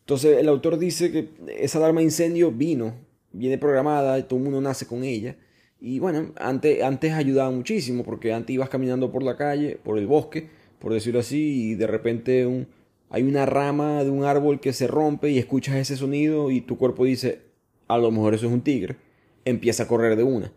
Entonces 0.00 0.38
el 0.38 0.48
autor 0.48 0.78
dice 0.78 1.10
que 1.10 1.28
esa 1.58 1.78
alarma 1.78 2.00
de 2.00 2.04
incendio 2.04 2.52
vino, 2.52 2.94
viene 3.32 3.58
programada, 3.58 4.22
todo 4.26 4.38
el 4.38 4.44
mundo 4.44 4.60
nace 4.60 4.86
con 4.86 5.04
ella, 5.04 5.36
y 5.80 5.98
bueno, 5.98 6.32
antes, 6.36 6.82
antes 6.82 7.12
ayudaba 7.12 7.50
muchísimo, 7.50 8.04
porque 8.04 8.32
antes 8.32 8.54
ibas 8.54 8.68
caminando 8.68 9.10
por 9.10 9.22
la 9.22 9.36
calle, 9.36 9.78
por 9.82 9.98
el 9.98 10.06
bosque, 10.06 10.48
por 10.78 10.92
decirlo 10.92 11.20
así, 11.20 11.70
y 11.70 11.74
de 11.74 11.86
repente 11.86 12.46
un, 12.46 12.68
hay 13.10 13.22
una 13.22 13.46
rama 13.46 14.04
de 14.04 14.10
un 14.10 14.24
árbol 14.24 14.60
que 14.60 14.72
se 14.72 14.86
rompe 14.86 15.30
y 15.30 15.38
escuchas 15.38 15.76
ese 15.76 15.96
sonido 15.96 16.50
y 16.50 16.60
tu 16.60 16.78
cuerpo 16.78 17.04
dice, 17.04 17.45
a 17.88 17.98
lo 17.98 18.10
mejor 18.10 18.34
eso 18.34 18.46
es 18.46 18.52
un 18.52 18.62
tigre, 18.62 18.96
empieza 19.44 19.84
a 19.84 19.88
correr 19.88 20.16
de 20.16 20.22
una. 20.22 20.52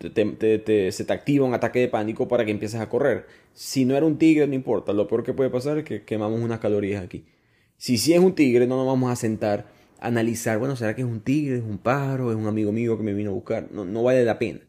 se 0.00 0.10
te 1.04 1.12
activa 1.12 1.46
un 1.46 1.54
ataque 1.54 1.80
de 1.80 1.88
pánico 1.88 2.28
para 2.28 2.44
que 2.44 2.50
empieces 2.50 2.80
a 2.80 2.88
correr. 2.88 3.26
Si 3.52 3.84
no 3.84 3.96
era 3.96 4.06
un 4.06 4.18
tigre, 4.18 4.46
no 4.46 4.54
importa. 4.54 4.92
Lo 4.92 5.08
peor 5.08 5.22
que 5.24 5.32
puede 5.32 5.50
pasar 5.50 5.78
es 5.78 5.84
que 5.84 6.04
quemamos 6.04 6.40
unas 6.40 6.60
calorías 6.60 7.02
aquí. 7.02 7.24
Si 7.76 7.98
sí 7.98 8.14
es 8.14 8.20
un 8.20 8.34
tigre, 8.34 8.66
no 8.66 8.76
nos 8.76 8.86
vamos 8.86 9.10
a 9.10 9.16
sentar 9.16 9.66
a 10.00 10.08
analizar, 10.08 10.58
bueno, 10.58 10.76
¿será 10.76 10.94
que 10.94 11.02
es 11.02 11.08
un 11.08 11.20
tigre, 11.20 11.58
es 11.58 11.62
un 11.62 11.78
pájaro, 11.78 12.30
es 12.30 12.36
un 12.36 12.46
amigo 12.46 12.72
mío 12.72 12.96
que 12.96 13.04
me 13.04 13.14
vino 13.14 13.30
a 13.30 13.34
buscar? 13.34 13.68
No, 13.72 13.84
no 13.84 14.02
vale 14.02 14.24
la 14.24 14.38
pena 14.38 14.60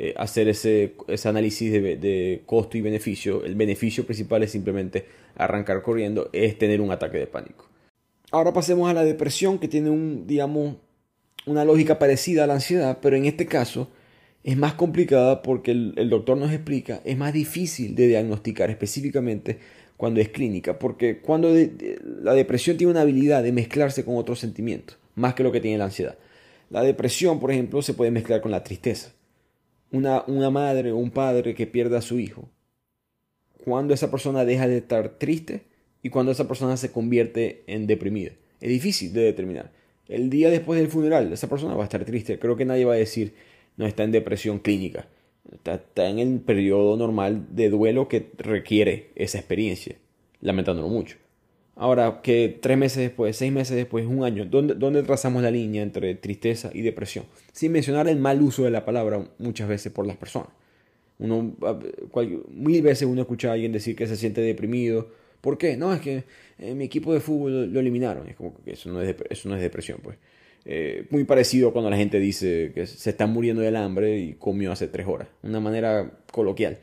eh, 0.00 0.14
hacer 0.16 0.48
ese, 0.48 0.94
ese 1.08 1.28
análisis 1.28 1.72
de, 1.72 1.96
de, 1.96 2.42
costo 2.46 2.78
y 2.78 2.80
beneficio. 2.82 3.44
El 3.44 3.56
beneficio 3.56 4.06
principal 4.06 4.44
es 4.44 4.52
simplemente 4.52 5.06
arrancar 5.36 5.82
corriendo, 5.82 6.30
es 6.32 6.56
tener 6.56 6.80
un 6.80 6.92
ataque 6.92 7.18
de 7.18 7.26
pánico. 7.26 7.68
Ahora 8.30 8.52
pasemos 8.52 8.88
a 8.88 8.94
la 8.94 9.02
depresión, 9.02 9.58
que 9.58 9.66
tiene 9.66 9.90
un, 9.90 10.24
digamos, 10.26 10.76
una 11.48 11.64
lógica 11.64 11.98
parecida 11.98 12.44
a 12.44 12.46
la 12.46 12.54
ansiedad, 12.54 12.98
pero 13.00 13.16
en 13.16 13.24
este 13.24 13.46
caso 13.46 13.88
es 14.44 14.56
más 14.56 14.74
complicada 14.74 15.42
porque 15.42 15.72
el, 15.72 16.10
doctor 16.10 16.36
nos 16.36 16.52
explica, 16.52 17.00
es 17.04 17.16
más 17.16 17.32
difícil 17.32 17.94
de 17.94 18.06
diagnosticar 18.06 18.70
específicamente 18.70 19.58
cuando 19.96 20.20
es 20.20 20.28
clínica, 20.28 20.78
porque 20.78 21.20
cuando 21.20 21.52
la 22.22 22.34
depresión 22.34 22.76
tiene 22.76 22.92
una 22.92 23.00
habilidad 23.00 23.42
de 23.42 23.52
mezclarse 23.52 24.04
con 24.04 24.16
otros 24.16 24.38
sentimientos, 24.38 24.96
más 25.16 25.34
que 25.34 25.42
lo 25.42 25.50
que 25.50 25.60
tiene 25.60 25.78
la 25.78 25.86
ansiedad. 25.86 26.16
La 26.70 26.82
depresión, 26.82 27.40
por 27.40 27.50
ejemplo, 27.50 27.82
se 27.82 27.94
puede 27.94 28.10
mezclar 28.10 28.40
con 28.40 28.50
la 28.50 28.62
tristeza. 28.62 29.12
Una, 29.90 30.22
una 30.26 30.50
madre 30.50 30.92
o 30.92 30.98
un 30.98 31.10
padre 31.10 31.54
que 31.54 31.66
pierda 31.66 31.98
a 31.98 32.02
su 32.02 32.20
hijo, 32.20 32.48
cuando 33.64 33.94
esa 33.94 34.10
persona 34.10 34.44
deja 34.44 34.68
de 34.68 34.78
estar 34.78 35.18
triste 35.18 35.62
y 36.02 36.10
cuando 36.10 36.30
esa 36.30 36.46
persona 36.46 36.76
se 36.76 36.92
convierte 36.92 37.64
en 37.66 37.86
deprimida. 37.86 38.32
Es 38.60 38.68
difícil 38.68 39.12
de 39.12 39.22
determinar 39.22 39.77
el 40.08 40.30
día 40.30 40.50
después 40.50 40.80
del 40.80 40.88
funeral, 40.88 41.32
esa 41.32 41.48
persona 41.48 41.74
va 41.74 41.82
a 41.82 41.84
estar 41.84 42.04
triste. 42.04 42.38
Creo 42.38 42.56
que 42.56 42.64
nadie 42.64 42.84
va 42.84 42.94
a 42.94 42.96
decir, 42.96 43.34
no 43.76 43.86
está 43.86 44.04
en 44.04 44.12
depresión 44.12 44.58
clínica. 44.58 45.06
Está, 45.52 46.08
en 46.08 46.18
el 46.18 46.40
periodo 46.40 46.96
normal 46.96 47.46
de 47.50 47.70
duelo 47.70 48.08
que 48.08 48.30
requiere 48.38 49.10
esa 49.14 49.38
experiencia, 49.38 49.96
lamentándolo 50.40 50.88
mucho. 50.88 51.16
Ahora, 51.76 52.20
que 52.22 52.58
tres 52.60 52.76
meses 52.76 52.98
después, 52.98 53.36
seis 53.36 53.52
meses 53.52 53.76
después, 53.76 54.04
un 54.04 54.24
año, 54.24 54.44
¿dónde, 54.44 54.74
¿dónde 54.74 55.02
trazamos 55.04 55.42
la 55.42 55.50
línea 55.50 55.82
entre 55.82 56.14
tristeza 56.16 56.70
y 56.74 56.82
depresión? 56.82 57.24
Sin 57.52 57.70
mencionar 57.72 58.08
el 58.08 58.18
mal 58.18 58.42
uso 58.42 58.64
de 58.64 58.70
la 58.70 58.84
palabra 58.84 59.28
muchas 59.38 59.68
veces 59.68 59.92
por 59.92 60.06
las 60.06 60.16
personas. 60.16 60.48
Mil 61.18 62.82
veces 62.82 63.08
uno 63.08 63.22
escucha 63.22 63.50
a 63.50 63.52
alguien 63.52 63.72
decir 63.72 63.96
que 63.96 64.06
se 64.06 64.16
siente 64.16 64.40
deprimido 64.40 65.08
¿Por 65.40 65.58
qué? 65.58 65.76
No, 65.76 65.92
es 65.92 66.00
que 66.00 66.24
en 66.58 66.76
mi 66.76 66.84
equipo 66.84 67.12
de 67.12 67.20
fútbol 67.20 67.72
lo 67.72 67.80
eliminaron. 67.80 68.28
Es 68.28 68.36
como 68.36 68.54
que 68.62 68.72
eso 68.72 68.90
no 68.90 69.00
es, 69.00 69.14
eso 69.30 69.48
no 69.48 69.56
es 69.56 69.62
depresión, 69.62 70.00
pues. 70.02 70.16
Eh, 70.64 71.06
muy 71.10 71.24
parecido 71.24 71.72
cuando 71.72 71.88
la 71.88 71.96
gente 71.96 72.18
dice 72.18 72.72
que 72.74 72.86
se 72.86 73.10
está 73.10 73.26
muriendo 73.26 73.62
del 73.62 73.76
hambre 73.76 74.18
y 74.18 74.34
comió 74.34 74.72
hace 74.72 74.88
tres 74.88 75.06
horas. 75.06 75.28
Una 75.42 75.60
manera 75.60 76.10
coloquial 76.32 76.78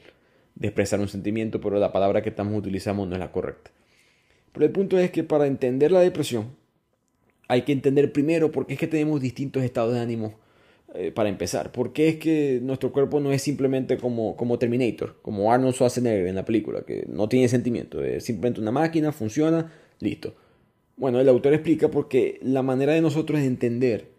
de 0.56 0.68
expresar 0.68 1.00
un 1.00 1.08
sentimiento, 1.08 1.60
pero 1.62 1.80
la 1.80 1.92
palabra 1.92 2.22
que 2.24 2.30
estamos 2.30 2.58
utilizando 2.58 3.06
no 3.06 3.14
es 3.14 3.20
la 3.20 3.32
correcta. 3.32 3.72
Pero 4.54 4.66
el 4.66 4.72
punto 4.72 4.98
es 4.98 5.12
que 5.12 5.24
para 5.24 5.48
entender 5.48 5.92
la 5.92 6.00
depresión 6.00 6.56
hay 7.48 7.62
que 7.64 7.74
entender 7.74 8.12
primero 8.12 8.52
por 8.52 8.66
qué 8.66 8.74
es 8.74 8.80
que 8.80 8.88
tenemos 8.88 9.22
distintos 9.22 9.64
estados 9.64 9.94
de 9.94 10.00
ánimo 10.00 10.40
eh, 10.94 11.12
para 11.12 11.30
empezar. 11.30 11.72
¿Por 11.72 11.94
qué 11.94 12.08
es 12.10 12.16
que 12.18 12.60
nuestro 12.62 12.92
cuerpo 12.92 13.20
no 13.20 13.32
es 13.32 13.42
simplemente 13.42 13.98
como, 13.98 14.36
como 14.38 14.60
Terminator, 14.60 15.16
como 15.22 15.52
Arnold 15.52 15.74
Schwarzenegger 15.74 16.28
en 16.28 16.36
la 16.36 16.46
película, 16.46 16.84
que 16.84 17.06
no 17.10 17.28
tiene 17.28 17.48
sentimiento, 17.48 18.04
es 18.04 18.24
simplemente 18.24 18.62
una 18.62 18.72
máquina, 18.72 19.12
funciona, 19.12 19.74
listo. 20.00 20.36
Bueno, 20.96 21.20
el 21.20 21.28
autor 21.28 21.54
explica 21.54 21.90
porque 21.90 22.40
la 22.42 22.62
manera 22.62 22.94
de 22.94 23.02
nosotros 23.02 23.42
de 23.42 23.48
entender 23.48 24.10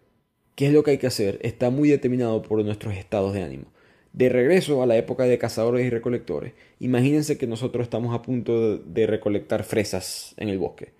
qué 0.55 0.67
es 0.67 0.73
lo 0.73 0.83
que 0.83 0.91
hay 0.91 0.97
que 0.97 1.07
hacer 1.07 1.39
está 1.41 1.69
muy 1.69 1.89
determinado 1.89 2.43
por 2.43 2.63
nuestros 2.63 2.95
estados 2.95 3.33
de 3.33 3.43
ánimo. 3.43 3.65
De 4.13 4.29
regreso 4.29 4.83
a 4.83 4.85
la 4.85 4.97
época 4.97 5.23
de 5.23 5.37
cazadores 5.37 5.85
y 5.85 5.89
recolectores, 5.89 6.53
imagínense 6.79 7.37
que 7.37 7.47
nosotros 7.47 7.83
estamos 7.83 8.13
a 8.13 8.21
punto 8.21 8.77
de 8.77 9.07
recolectar 9.07 9.63
fresas 9.63 10.33
en 10.37 10.49
el 10.49 10.59
bosque. 10.59 10.91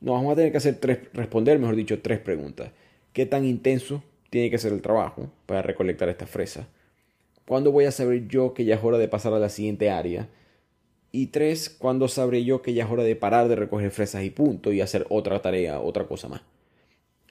Nos 0.00 0.14
vamos 0.14 0.32
a 0.32 0.36
tener 0.36 0.50
que 0.50 0.58
hacer 0.58 0.76
tres, 0.80 0.98
responder, 1.12 1.58
mejor 1.58 1.76
dicho, 1.76 2.00
tres 2.00 2.18
preguntas. 2.20 2.72
¿Qué 3.12 3.26
tan 3.26 3.44
intenso 3.44 4.02
tiene 4.34 4.50
que 4.50 4.58
ser 4.58 4.72
el 4.72 4.82
trabajo 4.82 5.30
para 5.46 5.62
recolectar 5.62 6.08
esta 6.08 6.26
fresa? 6.26 6.66
¿Cuándo 7.46 7.70
voy 7.70 7.84
a 7.84 7.92
saber 7.92 8.26
yo 8.26 8.52
que 8.52 8.64
ya 8.64 8.74
es 8.74 8.82
hora 8.82 8.98
de 8.98 9.06
pasar 9.06 9.32
a 9.32 9.38
la 9.38 9.48
siguiente 9.48 9.90
área? 9.90 10.28
Y 11.12 11.28
tres, 11.28 11.70
¿cuándo 11.70 12.08
sabré 12.08 12.44
yo 12.44 12.60
que 12.60 12.74
ya 12.74 12.82
es 12.82 12.90
hora 12.90 13.04
de 13.04 13.14
parar 13.14 13.46
de 13.46 13.54
recoger 13.54 13.92
fresas 13.92 14.24
y 14.24 14.30
punto 14.30 14.72
y 14.72 14.80
hacer 14.80 15.06
otra 15.08 15.40
tarea, 15.40 15.78
otra 15.78 16.08
cosa 16.08 16.26
más? 16.28 16.40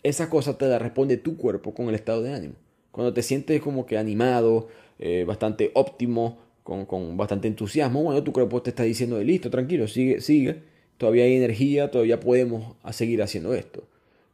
Esa 0.01 0.29
cosa 0.29 0.57
te 0.57 0.65
la 0.65 0.79
responde 0.79 1.17
tu 1.17 1.36
cuerpo 1.36 1.74
con 1.74 1.89
el 1.89 1.95
estado 1.95 2.22
de 2.22 2.33
ánimo. 2.33 2.53
Cuando 2.91 3.12
te 3.12 3.22
sientes 3.22 3.60
como 3.60 3.86
que 3.86 3.98
animado, 3.98 4.69
eh, 4.98 5.25
bastante 5.27 5.72
óptimo, 5.74 6.38
con, 6.63 6.86
con, 6.86 7.17
bastante 7.17 7.50
entusiasmo, 7.50 8.01
bueno, 8.03 8.24
tu 8.24 8.31
cuerpo 8.31 8.62
te 8.62 8.69
está 8.69 8.83
diciendo, 8.83 9.22
listo, 9.22 9.50
tranquilo, 9.50 9.89
sigue, 9.89 10.22
sigue, 10.22 10.62
todavía 10.98 11.25
hay 11.25 11.36
energía, 11.36 11.91
todavía 11.91 12.22
podemos 12.22 12.77
seguir 12.93 13.22
haciendo 13.22 13.53
esto. 13.53 13.83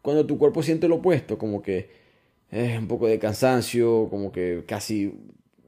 Cuando 0.04 0.28
tu 0.28 0.38
cuerpo 0.38 0.62
siente 0.62 0.88
lo 0.88 0.98
opuesto, 0.98 1.40
como 1.40 1.64
que 1.64 1.99
es 2.52 2.78
un 2.78 2.88
poco 2.88 3.08
de 3.08 3.20
cansancio, 3.20 4.08
como 4.10 4.32
que 4.32 4.64
casi 4.66 5.14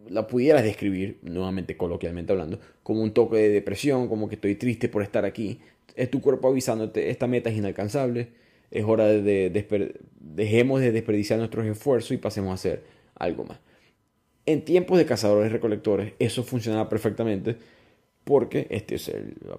la 0.09 0.27
pudieras 0.27 0.63
describir, 0.63 1.19
nuevamente 1.21 1.77
coloquialmente 1.77 2.33
hablando, 2.33 2.59
como 2.83 3.01
un 3.01 3.13
toque 3.13 3.38
de 3.38 3.50
depresión, 3.50 4.07
como 4.07 4.27
que 4.27 4.35
estoy 4.35 4.55
triste 4.55 4.89
por 4.89 5.03
estar 5.03 5.25
aquí. 5.25 5.59
Es 5.95 6.09
tu 6.09 6.21
cuerpo 6.21 6.47
avisándote, 6.47 7.09
esta 7.09 7.27
meta 7.27 7.50
es 7.50 7.57
inalcanzable, 7.57 8.29
es 8.71 8.83
hora 8.85 9.07
de, 9.07 10.00
dejemos 10.19 10.81
de 10.81 10.91
desperdiciar 10.91 11.39
nuestros 11.39 11.65
esfuerzos 11.65 12.11
y 12.11 12.17
pasemos 12.17 12.51
a 12.51 12.55
hacer 12.55 12.83
algo 13.15 13.43
más. 13.43 13.59
En 14.45 14.65
tiempos 14.65 14.97
de 14.97 15.05
cazadores 15.05 15.50
y 15.50 15.53
recolectores 15.53 16.13
eso 16.17 16.43
funcionaba 16.43 16.89
perfectamente 16.89 17.57
porque, 18.23 18.67
este 18.69 18.95
es 18.95 19.11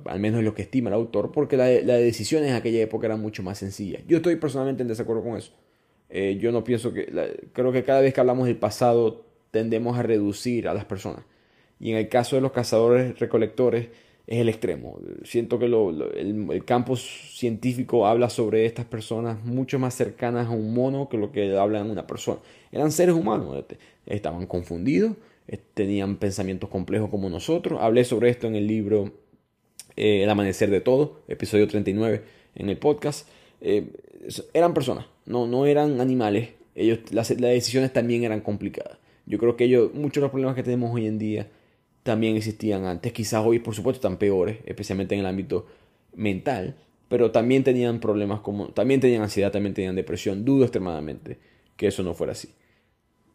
al 0.05 0.21
menos 0.21 0.43
lo 0.43 0.55
que 0.55 0.63
estima 0.63 0.89
el 0.89 0.95
autor, 0.95 1.33
porque 1.33 1.57
las 1.57 1.85
la 1.85 1.95
decisiones 1.95 2.51
en 2.51 2.57
aquella 2.57 2.81
época 2.81 3.07
eran 3.07 3.21
mucho 3.21 3.43
más 3.43 3.59
sencillas. 3.59 4.03
Yo 4.07 4.19
estoy 4.19 4.37
personalmente 4.37 4.83
en 4.83 4.89
desacuerdo 4.89 5.23
con 5.23 5.37
eso. 5.37 5.53
Eh, 6.15 6.37
yo 6.39 6.53
no 6.53 6.63
pienso 6.63 6.93
que, 6.93 7.07
creo 7.55 7.73
que 7.73 7.85
cada 7.85 8.03
vez 8.03 8.13
que 8.13 8.21
hablamos 8.21 8.47
del 8.47 8.57
pasado 8.57 9.25
tendemos 9.51 9.99
a 9.99 10.03
reducir 10.03 10.69
a 10.69 10.75
las 10.75 10.85
personas. 10.85 11.25
Y 11.81 11.91
en 11.91 11.97
el 11.97 12.11
caso 12.11 12.37
de 12.37 12.43
los 12.43 12.53
cazadores 12.53 13.19
recolectores 13.19 13.89
es 14.27 14.39
el 14.39 14.51
extremo. 14.51 15.01
Siento 15.25 15.59
que 15.59 15.65
el, 15.65 16.63
campo 16.67 16.97
científico 16.97 18.07
habla 18.07 18.29
sobre 18.29 18.67
estas 18.67 18.85
personas 18.85 19.43
mucho 19.43 19.79
más 19.79 19.95
cercanas 19.95 20.49
a 20.49 20.51
un 20.51 20.75
mono 20.75 21.09
que 21.09 21.17
lo 21.17 21.33
que 21.33 21.57
hablan 21.57 21.91
una 21.91 22.07
persona. 22.07 22.41
Eran 22.71 22.93
seres 22.93 23.15
humanos, 23.15 23.57
este, 23.59 23.79
estaban 24.05 24.47
confundidos, 24.47 25.17
tenían 25.73 26.17
pensamientos 26.17 26.69
complejos 26.69 27.09
como 27.09 27.31
nosotros. 27.31 27.81
Hablé 27.81 28.05
sobre 28.05 28.29
esto 28.29 28.47
en 28.47 28.55
el 28.55 28.67
libro 28.67 29.13
eh, 29.97 30.25
El 30.25 30.31
Amanecer 30.31 30.69
de 30.69 30.83
Todo, 30.83 31.23
episodio 31.27 31.67
39 31.67 32.23
en 32.55 32.69
el 32.69 32.77
podcast. 32.77 33.27
Eh, 33.63 33.87
eran 34.53 34.75
personas, 34.75 35.07
no, 35.27 35.47
no 35.47 35.67
eran 35.67 36.01
animales. 36.01 36.51
Ellos, 36.75 37.01
las 37.11 37.29
decisiones 37.29 37.93
también 37.93 38.25
eran 38.25 38.41
complicadas. 38.41 38.99
Yo 39.27 39.39
creo 39.39 39.57
que 39.57 39.65
ellos, 39.65 39.95
muchos 39.95 40.17
de 40.17 40.21
los 40.23 40.31
problemas 40.31 40.55
que 40.55 40.63
tenemos 40.63 40.95
hoy 40.95 41.07
en 41.07 41.19
día 41.19 41.49
también 42.03 42.37
existían 42.37 42.85
antes. 42.85 43.13
Quizás 43.13 43.45
hoy, 43.45 43.59
por 43.59 43.75
supuesto, 43.75 43.99
están 43.99 44.19
peores, 44.19 44.59
especialmente 44.67 45.15
en 45.15 45.21
el 45.21 45.27
ámbito 45.27 45.67
mental. 46.15 46.77
Pero 47.09 47.31
también 47.31 47.63
tenían 47.63 48.01
problemas 48.01 48.41
como, 48.41 48.69
también 48.69 49.01
tenían 49.01 49.23
ansiedad, 49.23 49.53
también 49.53 49.75
tenían 49.75 49.95
depresión. 49.95 50.45
Dudo 50.45 50.65
extremadamente 50.65 51.39
que 51.77 51.87
eso 51.89 52.03
no 52.03 52.15
fuera 52.15 52.33
así. 52.33 52.49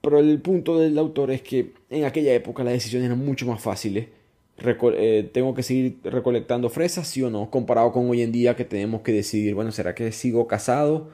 Pero 0.02 0.20
el 0.20 0.42
punto 0.42 0.80
del 0.80 0.98
autor 0.98 1.32
es 1.32 1.42
que 1.42 1.74
en 1.90 2.06
aquella 2.06 2.34
época 2.34 2.64
las 2.64 2.74
decisiones 2.74 3.08
eran 3.08 3.24
mucho 3.24 3.46
más 3.46 3.62
fáciles. 3.62 4.08
Eh, 4.64 5.30
tengo 5.34 5.54
que 5.54 5.64
seguir 5.64 5.98
recolectando 6.04 6.70
fresas, 6.70 7.08
sí 7.08 7.22
o 7.22 7.30
no, 7.30 7.52
comparado 7.52 7.92
con 7.92 8.10
hoy 8.10 8.22
en 8.22 8.32
día 8.32 8.56
que 8.56 8.66
tenemos 8.66 9.02
que 9.02 9.12
decidir, 9.12 9.54
bueno, 9.54 9.72
¿será 9.72 9.94
que 9.94 10.12
sigo 10.12 10.48
casado? 10.48 11.10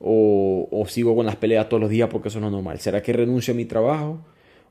O, 0.00 0.84
sigo 0.88 1.16
con 1.16 1.26
las 1.26 1.36
peleas 1.36 1.68
todos 1.68 1.80
los 1.80 1.90
días 1.90 2.08
porque 2.10 2.28
eso 2.28 2.40
no 2.40 2.46
es 2.46 2.52
normal? 2.52 2.78
¿Será 2.78 3.02
que 3.02 3.12
renuncio 3.12 3.54
a 3.54 3.56
mi 3.56 3.64
trabajo? 3.64 4.20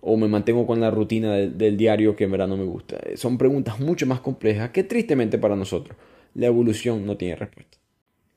¿O 0.02 0.18
me 0.18 0.28
mantengo 0.28 0.68
con 0.68 0.80
la 0.80 0.92
rutina 0.92 1.34
del, 1.34 1.78
diario 1.78 2.16
que 2.16 2.26
en 2.26 2.32
verdad 2.32 2.48
no 2.48 2.58
me 2.58 2.66
gusta? 2.66 2.98
Eh, 2.98 3.18
son 3.18 3.38
preguntas 3.38 3.80
mucho 3.80 4.06
más 4.06 4.20
complejas 4.20 4.70
que 4.70 4.84
tristemente 4.84 5.38
para 5.38 5.56
nosotros 5.56 5.98
la 6.36 6.48
evolución 6.48 7.06
no 7.06 7.18
tiene 7.18 7.36
respuesta. 7.36 7.78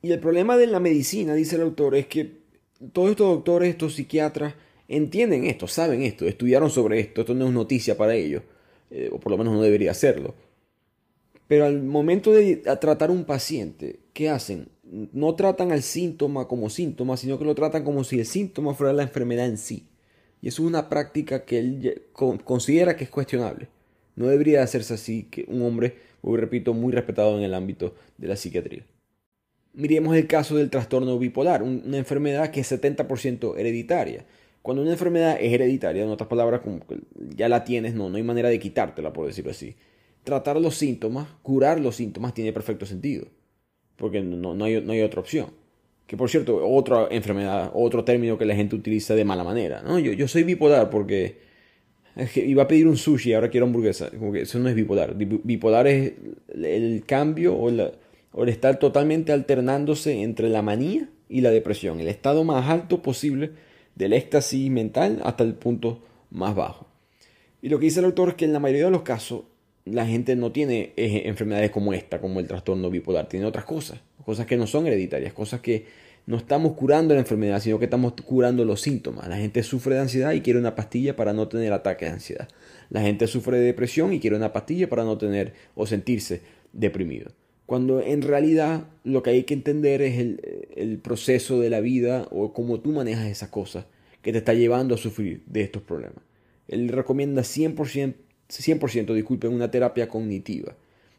Y 0.01 0.13
el 0.13 0.21
problema 0.21 0.57
de 0.57 0.69
la 0.69 0.81
medicina, 0.81 1.35
dice 1.35 1.57
el 1.57 1.63
autor, 1.63 1.97
es 1.97 2.07
que 2.07 2.39
todos 2.93 3.11
estos 3.11 3.27
doctores, 3.29 3.71
estos 3.71 3.95
psiquiatras, 3.95 4.55
entienden 4.87 5.45
esto, 5.45 5.67
saben 5.67 6.03
esto, 6.03 6.25
estudiaron 6.25 6.71
sobre 6.71 7.01
esto, 7.01 7.23
esto 7.23 7.35
no 7.35 7.49
es 7.49 7.53
noticia 7.53 7.97
para 7.97 8.15
ellos, 8.15 8.43
eh, 8.91 9.11
o 9.13 9.19
por 9.19 9.33
lo 9.33 9.39
menos 9.39 9.55
no 9.55 9.63
debería 9.63 9.93
serlo. 9.93 10.35
Pero 11.49 11.65
al 11.65 11.83
momento 11.83 12.31
de 12.33 12.57
tratar 12.57 13.11
un 13.11 13.25
paciente, 13.25 13.99
¿qué 14.13 14.29
hacen? 14.29 14.69
No 14.91 15.35
tratan 15.35 15.73
al 15.73 15.83
síntoma 15.83 16.49
como 16.49 16.71
síntoma, 16.71 17.17
sino 17.17 17.39
que 17.39 17.45
lo 17.45 17.55
tratan 17.55 17.85
como 17.85 18.05
si 18.05 18.19
el 18.19 18.27
síntoma 18.27 18.75
fuera 18.75 18.93
la 18.93 19.03
enfermedad 19.03 19.47
en 19.47 19.59
sí. 19.59 19.87
Y 20.41 20.49
eso 20.49 20.63
es 20.63 20.69
una 20.69 20.89
práctica 20.89 21.45
que 21.45 21.59
él 21.59 22.03
considera 22.13 22.97
que 22.97 23.05
es 23.05 23.11
cuestionable. 23.11 23.69
No 24.17 24.29
debería 24.29 24.63
hacerse 24.63 24.95
así 24.95 25.25
que 25.25 25.45
un 25.49 25.63
hombre, 25.63 25.97
hoy 26.23 26.39
repito, 26.39 26.75
muy 26.75 26.93
respetado 26.93 27.37
en 27.37 27.45
el 27.45 27.55
ámbito 27.55 27.95
de 28.17 28.29
la 28.29 28.37
psiquiatría. 28.37 28.85
Miremos 29.75 30.17
el 30.17 30.27
caso 30.27 30.57
del 30.57 30.71
trastorno 30.71 31.19
bipolar, 31.19 31.63
una 31.63 31.99
enfermedad 31.99 32.51
que 32.51 32.61
es 32.61 32.73
70% 32.73 33.59
hereditaria. 33.59 34.25
Cuando 34.63 34.83
una 34.83 34.93
enfermedad 34.93 35.39
es 35.41 35.53
hereditaria, 35.53 36.03
en 36.03 36.09
otras 36.09 36.29
palabras, 36.29 36.63
como 36.63 36.81
ya 37.37 37.49
la 37.49 37.65
tienes, 37.65 37.95
no, 37.95 38.09
no 38.11 38.17
hay 38.17 38.23
manera 38.23 38.49
de 38.49 38.59
quitártela, 38.59 39.13
por 39.13 39.27
decirlo 39.27 39.53
así. 39.53 39.77
Tratar 40.25 40.61
los 40.61 40.77
síntomas, 40.77 41.29
curar 41.43 41.79
los 41.81 41.97
síntomas, 41.97 42.35
tiene 42.35 42.53
perfecto 42.53 42.87
sentido 42.87 43.29
porque 43.99 44.23
no, 44.23 44.55
no, 44.55 44.65
hay, 44.65 44.81
no 44.81 44.93
hay 44.93 45.03
otra 45.03 45.21
opción. 45.21 45.51
Que 46.07 46.17
por 46.17 46.31
cierto, 46.31 46.67
otra 46.67 47.09
enfermedad, 47.11 47.71
otro 47.75 48.03
término 48.05 48.39
que 48.39 48.47
la 48.47 48.55
gente 48.55 48.75
utiliza 48.75 49.15
de 49.15 49.25
mala 49.25 49.45
manera. 49.45 49.83
¿no? 49.83 49.99
Yo, 49.99 50.13
yo 50.13 50.27
soy 50.27 50.45
bipolar 50.45 50.89
porque 50.89 51.37
iba 52.37 52.63
a 52.63 52.69
pedir 52.69 52.87
un 52.87 52.97
sushi 52.97 53.31
y 53.31 53.33
ahora 53.35 53.51
quiero 53.51 53.67
hamburguesa. 53.67 54.11
Como 54.11 54.33
que 54.33 54.43
eso 54.43 54.59
no 54.59 54.71
es 54.71 54.75
bipolar. 54.75 55.15
Bipolar 55.17 55.87
es 55.87 56.15
el 56.55 57.05
cambio 57.05 57.55
o, 57.55 57.71
o 58.33 58.43
el 58.43 58.49
estar 58.49 58.79
totalmente 58.79 59.33
alternándose 59.33 60.23
entre 60.23 60.49
la 60.49 60.63
manía 60.63 61.11
y 61.29 61.43
la 61.43 61.51
depresión. 61.51 62.01
El 62.01 62.09
estado 62.09 62.43
más 62.45 62.71
alto 62.71 63.03
posible 63.03 63.51
del 63.95 64.15
éxtasis 64.15 64.71
mental 64.71 65.21
hasta 65.25 65.45
el 65.45 65.55
punto 65.55 66.03
más 66.31 66.55
bajo. 66.55 66.87
Y 67.61 67.69
lo 67.69 67.79
que 67.79 67.87
dice 67.87 68.01
el 68.01 68.07
autor 68.07 68.31
es 68.31 68.35
que 68.37 68.45
en 68.45 68.53
la 68.53 68.61
mayoría 68.61 68.87
de 68.87 68.93
los 68.93 69.03
casos 69.03 69.43
la 69.93 70.07
gente 70.07 70.37
no 70.37 70.53
tiene 70.53 70.93
eh, 70.97 71.23
enfermedades 71.27 71.71
como 71.71 71.93
esta, 71.93 72.21
como 72.21 72.41
el 72.41 72.47
trastorno 72.47 72.91
bipolar, 72.91 73.29
tiene 73.29 73.47
otras 73.47 73.65
cosas, 73.65 74.01
cosas 74.25 74.47
que 74.47 74.57
no 74.57 74.67
son 74.67 74.87
hereditarias, 74.87 75.33
cosas 75.33 75.61
que 75.61 75.87
no 76.27 76.37
estamos 76.37 76.75
curando 76.75 77.15
la 77.15 77.21
enfermedad, 77.21 77.61
sino 77.61 77.79
que 77.79 77.87
estamos 77.87 78.13
curando 78.13 78.65
los 78.65 78.83
síntomas. 78.83 79.29
La 79.29 79.39
gente 79.39 79.63
sufre 79.63 79.95
de 79.95 80.03
ansiedad 80.03 80.33
y 80.33 80.43
quiere 80.43 80.59
una 80.59 80.75
pastilla 80.75 81.17
para 81.17 81.33
no 81.33 81.49
tener 81.49 81.73
ataques 81.73 82.09
de 82.09 82.15
ansiedad. 82.15 82.49
La 82.91 83.01
gente 83.01 83.27
sufre 83.27 83.59
de 83.59 83.65
depresión 83.65 84.13
y 84.13 84.21
quiere 84.21 84.37
una 84.37 84.53
pastilla 84.53 84.91
para 84.91 85.05
no 85.05 85.17
tener 85.17 85.55
o 85.75 85.87
sentirse 85.87 86.43
deprimido. 86.75 87.33
Cuando 87.65 88.03
en 88.03 88.21
realidad 88.21 88.89
lo 89.05 89.23
que 89.23 89.31
hay 89.31 89.45
que 89.45 89.55
entender 89.55 90.03
es 90.03 90.19
el, 90.19 90.69
el 90.77 90.99
proceso 90.99 91.61
de 91.61 91.71
la 91.71 91.81
vida 91.81 92.29
o 92.31 92.53
cómo 92.53 92.81
tú 92.81 92.93
manejas 92.93 93.27
esas 93.27 93.49
cosas 93.49 93.87
que 94.21 94.33
te 94.33 94.39
está 94.39 94.53
llevando 94.53 94.97
a 94.97 94.99
sufrir 94.99 95.43
de 95.47 95.63
estos 95.63 95.83
problemas. 95.83 96.23
Él 96.67 96.91
recomienda 96.91 97.41
100% 97.41 98.15
100%, 98.49 99.15
disculpen, 99.15 99.53
una 99.53 99.71
terapia 99.71 100.09
cognitiva. 100.09 100.75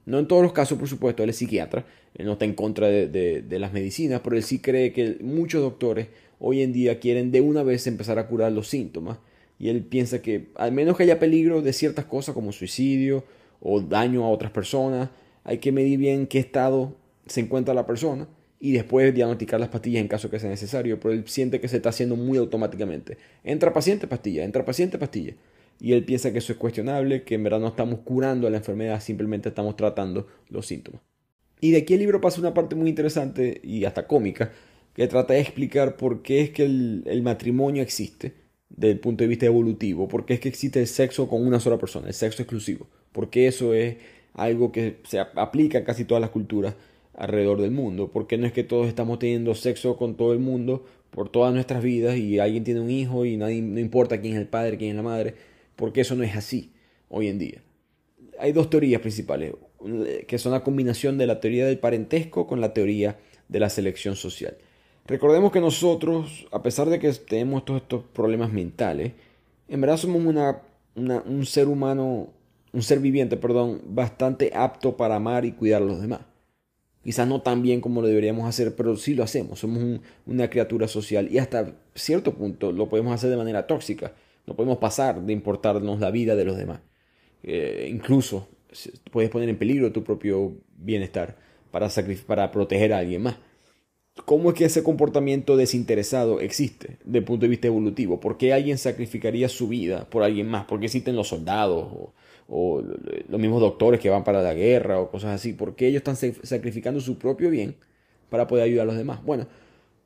No 0.05 0.17
en 0.17 0.27
todos 0.27 0.41
los 0.41 0.53
casos, 0.53 0.77
por 0.77 0.87
supuesto, 0.87 1.23
él 1.23 1.29
es 1.29 1.35
psiquiatra, 1.35 1.85
él 2.15 2.25
no 2.25 2.33
está 2.33 2.45
en 2.45 2.53
contra 2.53 2.87
de, 2.87 3.45
las 3.49 3.73
medicinas, 3.73 4.21
pero 4.23 4.35
él 4.35 4.43
sí 4.43 4.59
cree 4.59 4.91
que 4.91 5.17
muchos 5.21 5.61
doctores 5.61 6.07
hoy 6.39 6.61
en 6.61 6.73
día 6.73 6.99
quieren 6.99 7.31
de 7.31 7.41
una 7.41 7.63
vez 7.63 7.85
empezar 7.85 8.17
a 8.17 8.27
curar 8.27 8.51
los 8.51 8.67
síntomas 8.67 9.19
y 9.59 9.69
él 9.69 9.83
piensa 9.83 10.21
que 10.21 10.47
al 10.55 10.71
menos 10.71 10.97
que 10.97 11.03
haya 11.03 11.19
peligro 11.19 11.61
de 11.61 11.73
ciertas 11.73 12.05
cosas 12.05 12.33
como 12.33 12.51
suicidio 12.51 13.23
o 13.61 13.81
daño 13.81 14.23
a 14.23 14.29
otras 14.29 14.51
personas, 14.51 15.09
hay 15.43 15.59
que 15.59 15.71
medir 15.71 15.99
bien 15.99 16.21
en 16.21 16.27
qué 16.27 16.39
estado 16.39 16.95
se 17.27 17.41
encuentra 17.41 17.73
la 17.73 17.85
persona 17.85 18.27
y 18.59 18.71
después 18.71 19.13
diagnosticar 19.13 19.59
las 19.59 19.69
pastillas 19.69 20.01
en 20.01 20.07
caso 20.07 20.29
que 20.29 20.39
sea 20.39 20.49
necesario, 20.49 20.99
pero 20.99 21.13
él 21.13 21.23
siente 21.27 21.59
que 21.59 21.67
se 21.67 21.77
está 21.77 21.89
haciendo 21.89 22.15
muy 22.15 22.37
automáticamente. 22.37 23.17
Entra 23.43 23.73
paciente, 23.73 24.07
pastilla, 24.07 24.43
entra 24.43 24.65
paciente, 24.65 24.97
pastilla. 24.97 25.35
Y 25.79 25.93
él 25.93 26.03
piensa 26.03 26.31
que 26.31 26.39
eso 26.39 26.51
es 26.51 26.59
cuestionable, 26.59 27.23
que 27.23 27.35
en 27.35 27.43
verdad 27.43 27.59
no 27.59 27.69
estamos 27.69 27.99
curando 27.99 28.49
la 28.49 28.57
enfermedad, 28.57 29.01
simplemente 29.01 29.49
estamos 29.49 29.75
tratando 29.75 30.27
los 30.49 30.67
síntomas. 30.67 31.01
Y 31.61 31.71
de 31.71 31.79
aquí 31.79 31.93
el 31.93 31.99
libro 31.99 32.21
pasa 32.21 32.41
una 32.41 32.53
parte 32.53 32.75
muy 32.75 32.89
interesante 32.89 33.59
y 33.63 33.85
hasta 33.85 34.07
cómica, 34.07 34.51
que 34.93 35.07
trata 35.07 35.33
de 35.33 35.41
explicar 35.41 35.95
por 35.95 36.21
qué 36.21 36.41
es 36.41 36.49
que 36.49 36.65
el, 36.65 37.03
el 37.05 37.21
matrimonio 37.21 37.81
existe 37.81 38.33
desde 38.69 38.91
el 38.93 38.99
punto 38.99 39.23
de 39.23 39.27
vista 39.27 39.45
evolutivo, 39.45 40.07
por 40.07 40.25
qué 40.25 40.35
es 40.35 40.39
que 40.39 40.49
existe 40.49 40.79
el 40.79 40.87
sexo 40.87 41.27
con 41.27 41.45
una 41.45 41.59
sola 41.59 41.77
persona, 41.77 42.07
el 42.07 42.13
sexo 42.13 42.43
exclusivo, 42.43 42.87
porque 43.11 43.47
eso 43.47 43.73
es 43.73 43.97
algo 44.33 44.71
que 44.71 44.97
se 45.03 45.19
aplica 45.19 45.79
en 45.79 45.85
casi 45.85 46.05
todas 46.05 46.21
las 46.21 46.29
culturas 46.29 46.75
alrededor 47.13 47.61
del 47.61 47.71
mundo, 47.71 48.09
porque 48.11 48.37
no 48.37 48.45
es 48.45 48.53
que 48.53 48.63
todos 48.63 48.87
estamos 48.87 49.19
teniendo 49.19 49.55
sexo 49.55 49.97
con 49.97 50.15
todo 50.15 50.33
el 50.33 50.39
mundo 50.39 50.85
por 51.11 51.29
todas 51.29 51.53
nuestras 51.53 51.83
vidas 51.83 52.17
y 52.17 52.39
alguien 52.39 52.63
tiene 52.63 52.79
un 52.79 52.89
hijo 52.89 53.25
y 53.25 53.35
nadie, 53.35 53.61
no 53.61 53.79
importa 53.79 54.21
quién 54.21 54.33
es 54.33 54.39
el 54.39 54.47
padre, 54.47 54.77
quién 54.77 54.91
es 54.91 54.95
la 54.95 55.03
madre, 55.03 55.35
porque 55.79 56.01
eso 56.01 56.13
no 56.15 56.23
es 56.25 56.35
así 56.35 56.73
hoy 57.07 57.29
en 57.29 57.39
día. 57.39 57.63
Hay 58.37 58.51
dos 58.51 58.69
teorías 58.69 58.99
principales, 58.99 59.53
que 60.27 60.37
son 60.37 60.51
la 60.51 60.61
combinación 60.61 61.17
de 61.17 61.25
la 61.25 61.39
teoría 61.39 61.65
del 61.65 61.79
parentesco 61.79 62.47
con 62.47 62.59
la 62.59 62.73
teoría 62.73 63.17
de 63.47 63.59
la 63.61 63.69
selección 63.69 64.17
social. 64.17 64.57
Recordemos 65.05 65.53
que 65.53 65.61
nosotros, 65.61 66.47
a 66.51 66.61
pesar 66.61 66.89
de 66.89 66.99
que 66.99 67.09
tenemos 67.13 67.63
todos 67.63 67.81
estos 67.81 68.03
problemas 68.03 68.51
mentales, 68.51 69.13
en 69.69 69.79
verdad 69.79 69.95
somos 69.95 70.21
una, 70.25 70.61
un 70.95 71.45
ser 71.45 71.69
humano, 71.69 72.27
un 72.73 72.83
ser 72.83 72.99
viviente, 72.99 73.37
perdón, 73.37 73.81
bastante 73.85 74.51
apto 74.53 74.97
para 74.97 75.15
amar 75.15 75.45
y 75.45 75.53
cuidar 75.53 75.81
a 75.81 75.85
los 75.85 76.01
demás. 76.01 76.19
Quizás 77.05 77.25
no 77.25 77.41
tan 77.41 77.61
bien 77.61 77.79
como 77.79 78.01
lo 78.01 78.07
deberíamos 78.09 78.49
hacer, 78.49 78.75
pero 78.75 78.97
sí 78.97 79.15
lo 79.15 79.23
hacemos. 79.23 79.59
Somos 79.59 80.01
una 80.25 80.49
criatura 80.49 80.89
social 80.89 81.29
y 81.31 81.37
hasta 81.37 81.73
cierto 81.95 82.33
punto 82.33 82.73
lo 82.73 82.89
podemos 82.89 83.13
hacer 83.13 83.29
de 83.29 83.37
manera 83.37 83.65
tóxica. 83.65 84.13
No 84.45 84.55
podemos 84.55 84.77
pasar 84.77 85.21
de 85.21 85.33
importarnos 85.33 85.99
la 85.99 86.11
vida 86.11 86.35
de 86.35 86.45
los 86.45 86.57
demás. 86.57 86.81
Eh, 87.43 87.87
incluso 87.91 88.47
puedes 89.11 89.29
poner 89.29 89.49
en 89.49 89.57
peligro 89.57 89.91
tu 89.91 90.03
propio 90.03 90.53
bienestar 90.77 91.37
para, 91.71 91.89
para 92.27 92.51
proteger 92.51 92.93
a 92.93 92.99
alguien 92.99 93.23
más. 93.23 93.37
¿Cómo 94.25 94.49
es 94.49 94.55
que 94.55 94.65
ese 94.65 94.83
comportamiento 94.83 95.55
desinteresado 95.55 96.41
existe 96.41 96.97
desde 97.05 97.19
el 97.19 97.23
punto 97.23 97.45
de 97.45 97.49
vista 97.49 97.67
evolutivo? 97.67 98.19
¿Por 98.19 98.37
qué 98.37 98.53
alguien 98.53 98.77
sacrificaría 98.77 99.47
su 99.47 99.67
vida 99.67 100.09
por 100.09 100.23
alguien 100.23 100.47
más? 100.49 100.65
¿Por 100.65 100.79
qué 100.79 100.87
existen 100.87 101.15
los 101.15 101.29
soldados 101.29 101.87
o, 102.49 102.83
los 103.29 103.39
mismos 103.39 103.61
doctores 103.61 103.99
que 103.99 104.09
van 104.09 104.23
para 104.23 104.41
la 104.41 104.55
guerra 104.55 104.99
o 104.99 105.11
cosas 105.11 105.35
así, 105.35 105.53
porque 105.53 105.87
ellos 105.87 106.03
están 106.03 106.15
sacrificando 106.15 106.99
su 106.99 107.19
propio 107.19 107.51
bien 107.51 107.75
para 108.29 108.47
poder 108.47 108.63
ayudar 108.63 108.83
a 108.83 108.87
los 108.87 108.97
demás. 108.97 109.23
Bueno, 109.23 109.47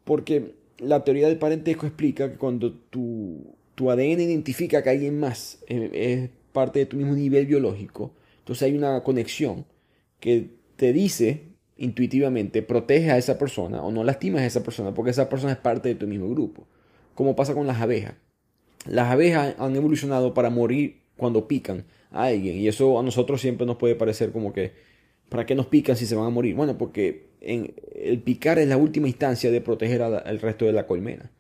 porque 0.04 0.56
la 0.80 1.04
teoría 1.04 1.28
del 1.28 1.38
parentesco 1.38 1.86
explica 1.86 2.30
que 2.30 2.38
cuando 2.38 2.74
tu, 2.74 3.56
tu 3.76 3.90
ADN 3.90 4.22
identifica 4.22 4.84
que 4.84 4.90
alguien 4.90 5.20
más 5.20 5.60
es, 5.68 6.30
parte 6.52 6.80
de 6.80 6.86
tu 6.86 6.98
mismo 6.98 7.16
nivel 7.16 7.48
biológico, 7.48 8.14
entonces 8.40 8.64
hay 8.64 8.78
una 8.78 9.02
conexión 9.04 9.66
que 10.20 10.52
te 10.76 10.94
dice 10.94 11.54
intuitivamente 11.78 12.62
protege 12.62 13.10
a 13.12 13.18
esa 13.18 13.38
persona 13.40 13.82
o 13.82 13.92
no 13.92 14.04
lastimas 14.04 14.42
a 14.42 14.46
esa 14.46 14.64
persona 14.64 14.94
porque 14.94 15.12
esa 15.12 15.30
persona 15.30 15.54
es 15.54 15.58
parte 15.58 15.90
de 15.90 15.96
tu 15.96 16.08
mismo 16.08 16.30
grupo. 16.30 16.68
Como 17.16 17.36
pasa 17.36 17.54
con 17.54 17.68
las 17.68 17.82
abejas. 17.82 18.16
Las 18.88 19.12
abejas 19.12 19.56
han 19.58 19.76
evolucionado 19.76 20.34
para 20.34 20.50
morir 20.50 21.02
cuando 21.18 21.48
pican 21.48 21.86
a 22.12 22.26
alguien. 22.26 22.58
Y 22.58 22.68
eso 22.68 23.00
a 23.00 23.04
nosotros 23.04 23.42
siempre 23.42 23.66
nos 23.66 23.78
puede 23.78 23.96
parecer 23.96 24.32
como 24.32 24.54
que, 24.54 24.74
¿para 25.30 25.46
qué 25.46 25.56
nos 25.56 25.68
pican 25.68 25.96
si 25.96 26.06
se 26.06 26.16
van 26.16 26.26
a 26.26 26.30
morir? 26.30 26.56
Bueno, 26.56 26.78
porque 26.78 27.30
en, 27.42 27.74
el 27.96 28.22
picar 28.22 28.60
es 28.60 28.68
la 28.68 28.78
última 28.78 29.08
instancia 29.08 29.52
de 29.52 29.62
proteger 29.62 30.02
al 30.02 30.40
resto 30.40 30.66
de 30.66 30.74
la 30.74 30.88
colmena. 30.88 31.32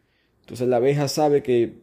Entonces 0.42 0.68
la 0.68 0.78
abeja 0.78 1.08
sabe 1.08 1.42
que, 1.44 1.82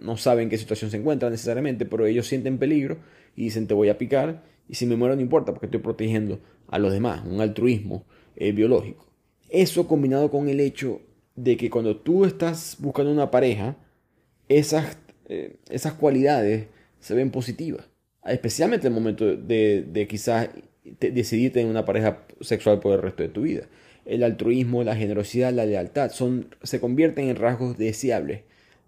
no 0.00 0.16
sabe 0.16 0.42
en 0.42 0.48
qué 0.48 0.58
situación 0.58 0.90
se 0.90 0.96
encuentra 0.96 1.30
necesariamente, 1.30 1.86
pero 1.86 2.06
ellos 2.06 2.26
sienten 2.26 2.58
peligro 2.58 2.98
y 3.36 3.44
dicen 3.44 3.66
te 3.66 3.74
voy 3.74 3.88
a 3.88 3.98
picar 3.98 4.42
y 4.68 4.74
si 4.74 4.86
me 4.86 4.96
muero 4.96 5.14
no 5.14 5.22
importa 5.22 5.52
porque 5.52 5.66
estoy 5.66 5.80
protegiendo 5.80 6.40
a 6.68 6.78
los 6.78 6.92
demás, 6.92 7.22
un 7.26 7.40
altruismo 7.40 8.04
eh, 8.36 8.52
biológico. 8.52 9.06
Eso 9.50 9.86
combinado 9.86 10.30
con 10.30 10.48
el 10.48 10.60
hecho 10.60 11.00
de 11.36 11.56
que 11.56 11.70
cuando 11.70 11.96
tú 11.96 12.24
estás 12.24 12.76
buscando 12.78 13.12
una 13.12 13.30
pareja, 13.30 13.76
esas, 14.48 14.98
eh, 15.28 15.56
esas 15.68 15.94
cualidades 15.94 16.66
se 17.00 17.14
ven 17.14 17.30
positivas 17.30 17.86
especialmente 18.26 18.86
en 18.86 18.92
el 18.92 19.00
momento 19.00 19.36
de, 19.36 20.06
quizás 20.08 20.48
decidir 21.00 21.52
tener 21.52 21.68
una 21.68 21.84
pareja 21.84 22.24
sexual 22.40 22.80
por 22.80 22.94
el 22.94 23.02
resto 23.02 23.22
de 23.22 23.28
tu 23.28 23.42
vida. 23.42 23.66
El 24.04 24.22
altruismo, 24.22 24.84
la 24.84 24.96
generosidad, 24.96 25.52
la 25.52 25.66
lealtad 25.66 26.10
son, 26.10 26.54
se 26.62 26.80
convierten 26.80 27.28
en 27.28 27.36
rasgos 27.36 27.78
deseables 27.78 28.42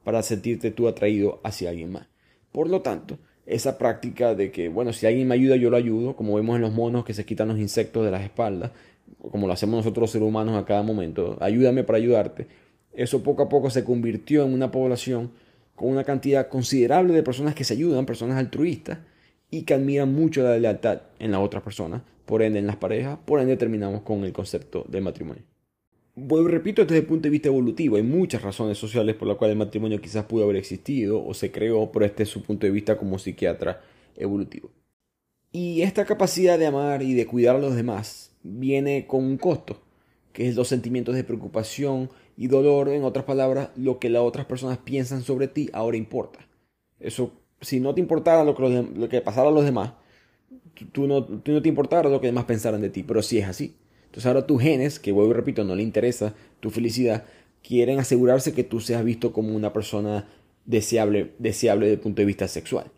para 0.06 0.22
sentirte 0.22 0.70
tú 0.70 0.86
atraído 0.86 1.40
hacia 1.42 1.70
alguien 1.70 1.90
más. 1.90 2.06
Por 2.52 2.70
lo 2.70 2.80
tanto, 2.80 3.18
esa 3.44 3.76
práctica 3.76 4.36
de 4.36 4.52
que, 4.52 4.68
bueno, 4.68 4.92
si 4.92 5.04
alguien 5.04 5.26
me 5.26 5.34
ayuda, 5.34 5.56
yo 5.56 5.68
lo 5.68 5.76
ayudo, 5.76 6.14
como 6.14 6.36
vemos 6.36 6.54
en 6.54 6.62
los 6.62 6.72
monos 6.72 7.04
que 7.04 7.12
se 7.12 7.24
quitan 7.24 7.48
los 7.48 7.58
insectos 7.58 8.04
de 8.04 8.12
las 8.12 8.22
espaldas, 8.22 8.70
como 9.32 9.48
lo 9.48 9.52
hacemos 9.52 9.78
nosotros 9.78 10.12
seres 10.12 10.28
humanos 10.28 10.56
a 10.56 10.64
cada 10.64 10.84
momento, 10.84 11.36
ayúdame 11.40 11.82
para 11.82 11.98
ayudarte, 11.98 12.46
eso 12.92 13.24
poco 13.24 13.42
a 13.42 13.48
poco 13.48 13.68
se 13.68 13.82
convirtió 13.82 14.44
en 14.44 14.54
una 14.54 14.70
población 14.70 15.32
con 15.74 15.88
una 15.88 16.04
cantidad 16.04 16.46
considerable 16.46 17.12
de 17.12 17.24
personas 17.24 17.56
que 17.56 17.64
se 17.64 17.74
ayudan, 17.74 18.06
personas 18.06 18.38
altruistas, 18.38 18.98
y 19.50 19.62
que 19.62 19.74
admiran 19.74 20.14
mucho 20.14 20.44
la 20.44 20.56
lealtad 20.56 21.00
en 21.18 21.32
la 21.32 21.40
otra 21.40 21.64
persona, 21.64 22.04
por 22.26 22.42
ende 22.42 22.60
en 22.60 22.68
las 22.68 22.76
parejas, 22.76 23.18
por 23.24 23.40
ende 23.40 23.56
terminamos 23.56 24.02
con 24.02 24.22
el 24.22 24.32
concepto 24.32 24.84
de 24.86 25.00
matrimonio. 25.00 25.42
Repito, 26.16 26.82
desde 26.82 26.98
el 26.98 27.06
punto 27.06 27.24
de 27.24 27.30
vista 27.30 27.48
evolutivo, 27.48 27.96
hay 27.96 28.02
muchas 28.02 28.40
razones 28.40 28.78
sociales 28.78 29.14
por 29.16 29.28
las 29.28 29.36
cuales 29.36 29.52
el 29.52 29.58
matrimonio 29.58 30.00
quizás 30.00 30.24
pudo 30.24 30.44
haber 30.44 30.56
existido 30.56 31.22
o 31.22 31.34
se 31.34 31.52
creó, 31.52 31.92
por 31.92 32.04
este 32.04 32.22
es 32.22 32.30
su 32.30 32.42
punto 32.42 32.66
de 32.66 32.72
vista 32.72 32.96
como 32.96 33.18
psiquiatra 33.18 33.82
evolutivo. 34.16 34.70
Y 35.52 35.82
esta 35.82 36.06
capacidad 36.06 36.58
de 36.58 36.66
amar 36.66 37.02
y 37.02 37.12
de 37.12 37.26
cuidar 37.26 37.56
a 37.56 37.58
los 37.58 37.76
demás 37.76 38.32
viene 38.42 39.06
con 39.06 39.24
un 39.24 39.36
costo, 39.36 39.82
que 40.32 40.48
es 40.48 40.56
los 40.56 40.68
sentimientos 40.68 41.14
de 41.14 41.24
preocupación 41.24 42.08
y 42.36 42.46
dolor, 42.46 42.88
en 42.88 43.04
otras 43.04 43.26
palabras, 43.26 43.70
lo 43.76 43.98
que 43.98 44.08
las 44.08 44.22
otras 44.22 44.46
personas 44.46 44.78
piensan 44.78 45.22
sobre 45.22 45.48
ti 45.48 45.68
ahora 45.74 45.98
importa. 45.98 46.40
Eso 46.98 47.32
si 47.60 47.80
no 47.80 47.94
te 47.94 48.00
importara 48.00 48.44
lo 48.44 48.54
que, 48.54 48.86
lo 48.94 49.08
que 49.08 49.20
pasara 49.20 49.48
a 49.48 49.52
los 49.52 49.64
demás, 49.64 49.92
tú 50.92 51.06
no, 51.06 51.24
tú 51.24 51.52
no 51.52 51.62
te 51.62 51.68
importara 51.68 52.08
lo 52.08 52.20
que 52.20 52.28
demás 52.28 52.44
pensaran 52.44 52.80
de 52.80 52.90
ti, 52.90 53.02
pero 53.02 53.22
si 53.22 53.38
es 53.38 53.48
así. 53.48 53.76
Entonces 54.16 54.28
ahora 54.28 54.46
tus 54.46 54.62
genes, 54.62 54.98
que 54.98 55.12
vuelvo 55.12 55.32
y 55.32 55.34
repito, 55.34 55.62
no 55.62 55.76
le 55.76 55.82
interesa 55.82 56.32
tu 56.60 56.70
felicidad, 56.70 57.24
quieren 57.62 57.98
asegurarse 57.98 58.54
que 58.54 58.64
tú 58.64 58.80
seas 58.80 59.04
visto 59.04 59.30
como 59.30 59.54
una 59.54 59.74
persona 59.74 60.26
deseable, 60.64 61.32
deseable 61.38 61.84
desde 61.84 61.96
el 61.96 62.00
punto 62.00 62.22
de 62.22 62.26
vista 62.26 62.48
sexual. 62.48 62.90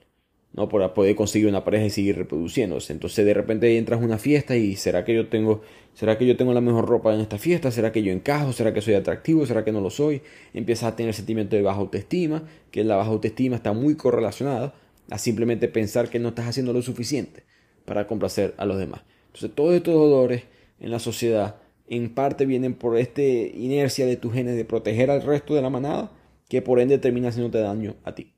¿no? 0.52 0.68
Para 0.68 0.94
poder 0.94 1.16
conseguir 1.16 1.48
una 1.48 1.64
pareja 1.64 1.86
y 1.86 1.90
seguir 1.90 2.16
reproduciéndose. 2.16 2.92
Entonces 2.92 3.26
de 3.26 3.34
repente 3.34 3.76
entras 3.76 4.00
a 4.00 4.04
una 4.04 4.18
fiesta 4.18 4.54
y 4.54 4.76
¿será 4.76 5.04
que 5.04 5.12
yo 5.12 5.26
tengo, 5.26 5.62
será 5.92 6.18
que 6.18 6.24
yo 6.24 6.36
tengo 6.36 6.54
la 6.54 6.60
mejor 6.60 6.86
ropa 6.86 7.12
en 7.12 7.18
esta 7.18 7.36
fiesta? 7.36 7.72
¿Será 7.72 7.90
que 7.90 8.04
yo 8.04 8.12
encajo? 8.12 8.52
¿Será 8.52 8.72
que 8.72 8.80
soy 8.80 8.94
atractivo? 8.94 9.44
¿Será 9.44 9.64
que 9.64 9.72
no 9.72 9.80
lo 9.80 9.90
soy? 9.90 10.22
Empiezas 10.54 10.92
a 10.92 10.94
tener 10.94 11.14
sentimiento 11.14 11.56
de 11.56 11.62
baja 11.62 11.80
autoestima, 11.80 12.44
que 12.70 12.84
la 12.84 12.94
baja 12.94 13.10
autoestima 13.10 13.56
está 13.56 13.72
muy 13.72 13.96
correlacionada 13.96 14.72
a 15.10 15.18
simplemente 15.18 15.66
pensar 15.66 16.10
que 16.10 16.20
no 16.20 16.28
estás 16.28 16.46
haciendo 16.46 16.72
lo 16.72 16.80
suficiente 16.80 17.42
para 17.84 18.06
complacer 18.06 18.54
a 18.56 18.64
los 18.66 18.78
demás. 18.78 19.00
Entonces 19.26 19.50
todos 19.56 19.74
estos 19.74 19.94
dolores 19.94 20.44
en 20.80 20.90
la 20.90 20.98
sociedad 20.98 21.56
en 21.88 22.14
parte 22.14 22.46
vienen 22.46 22.74
por 22.74 22.96
esta 22.98 23.22
inercia 23.22 24.06
de 24.06 24.16
tus 24.16 24.32
genes 24.32 24.56
de 24.56 24.64
proteger 24.64 25.10
al 25.10 25.22
resto 25.22 25.54
de 25.54 25.62
la 25.62 25.70
manada, 25.70 26.12
que 26.48 26.62
por 26.62 26.80
ende 26.80 26.98
termina 26.98 27.28
haciéndote 27.28 27.58
daño 27.58 27.96
a 28.04 28.14
ti. 28.14 28.34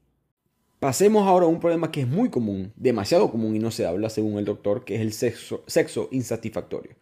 Pasemos 0.79 1.27
ahora 1.27 1.47
a 1.47 1.49
un 1.49 1.61
problema 1.61 1.91
que 1.91 2.01
es 2.01 2.09
muy 2.09 2.31
común, 2.31 2.73
demasiado 2.77 3.31
común 3.31 3.55
y 3.55 3.59
no 3.59 3.71
se 3.71 3.87
habla 3.87 4.09
según 4.09 4.39
el 4.39 4.45
doctor, 4.45 4.85
que 4.85 4.95
es 4.95 5.01
el 5.03 5.13
sexo, 5.13 6.09
insatisfactorio. 6.11 6.93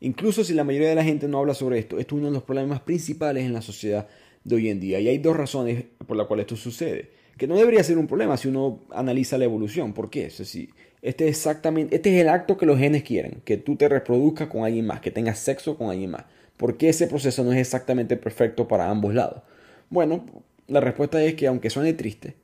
Incluso 0.00 0.44
si 0.44 0.52
la 0.52 0.64
mayoría 0.64 0.90
de 0.90 0.94
la 0.94 1.04
gente 1.04 1.26
no 1.26 1.38
habla 1.38 1.54
sobre 1.54 1.78
esto, 1.78 1.98
esto 1.98 2.14
es 2.14 2.18
uno 2.18 2.28
de 2.28 2.34
los 2.34 2.42
problemas 2.42 2.80
principales 2.80 3.44
en 3.44 3.54
la 3.54 3.62
sociedad 3.62 4.08
de 4.44 4.54
hoy 4.54 4.68
en 4.68 4.80
día. 4.80 5.00
Y 5.00 5.08
hay 5.08 5.18
dos 5.18 5.34
razones 5.34 5.84
por 6.06 6.16
las 6.16 6.26
cuales 6.26 6.44
esto 6.44 6.56
sucede. 6.56 7.10
Que 7.38 7.46
no 7.46 7.56
debería 7.56 7.82
ser 7.82 7.96
un 7.96 8.06
problema 8.06 8.36
si 8.36 8.48
uno 8.48 8.84
analiza 8.90 9.38
la 9.38 9.44
evolución. 9.44 9.94
¿Por 9.94 10.10
qué? 10.10 10.24
Decir, 10.24 10.70
este 11.02 11.28
es 11.28 11.36
exactamente, 11.36 11.96
este 11.96 12.14
es 12.14 12.22
el 12.22 12.28
acto 12.28 12.56
que 12.56 12.66
los 12.66 12.78
genes 12.78 13.02
quieren, 13.02 13.40
que 13.44 13.56
tú 13.56 13.76
te 13.76 13.88
reproduzcas 13.88 14.48
con 14.48 14.64
alguien 14.64 14.86
más, 14.86 15.00
que 15.00 15.10
tengas 15.10 15.38
sexo 15.38 15.76
con 15.76 15.90
alguien 15.90 16.10
más. 16.10 16.24
¿Por 16.56 16.76
qué 16.76 16.88
ese 16.88 17.06
proceso 17.06 17.44
no 17.44 17.52
es 17.52 17.58
exactamente 17.58 18.16
perfecto 18.16 18.66
para 18.66 18.90
ambos 18.90 19.14
lados? 19.14 19.42
Bueno, 19.90 20.24
la 20.68 20.80
respuesta 20.80 21.22
es 21.22 21.34
que 21.34 21.46
aunque 21.46 21.70
suene 21.70 21.92
triste, 21.92 22.34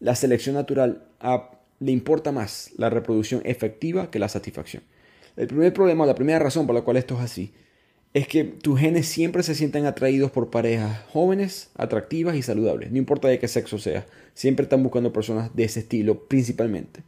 la 0.00 0.14
selección 0.14 0.54
natural 0.54 1.04
le 1.78 1.92
importa 1.92 2.32
más 2.32 2.72
la 2.76 2.90
reproducción 2.90 3.42
efectiva 3.44 4.10
que 4.10 4.18
la 4.18 4.28
satisfacción. 4.28 4.82
El 5.36 5.46
primer 5.46 5.72
problema, 5.72 6.06
la 6.06 6.14
primera 6.14 6.38
razón 6.38 6.66
por 6.66 6.74
la 6.74 6.82
cual 6.82 6.96
esto 6.96 7.14
es 7.14 7.20
así, 7.20 7.52
es 8.12 8.26
que 8.26 8.42
tus 8.44 8.80
genes 8.80 9.06
siempre 9.06 9.42
se 9.42 9.54
sienten 9.54 9.86
atraídos 9.86 10.32
por 10.32 10.50
parejas 10.50 11.00
jóvenes, 11.12 11.70
atractivas 11.76 12.34
y 12.34 12.42
saludables, 12.42 12.90
no 12.90 12.98
importa 12.98 13.28
de 13.28 13.38
qué 13.38 13.46
sexo 13.46 13.78
sea, 13.78 14.04
siempre 14.34 14.64
están 14.64 14.82
buscando 14.82 15.12
personas 15.12 15.54
de 15.54 15.64
ese 15.64 15.80
estilo 15.80 16.24
principalmente. 16.26 17.02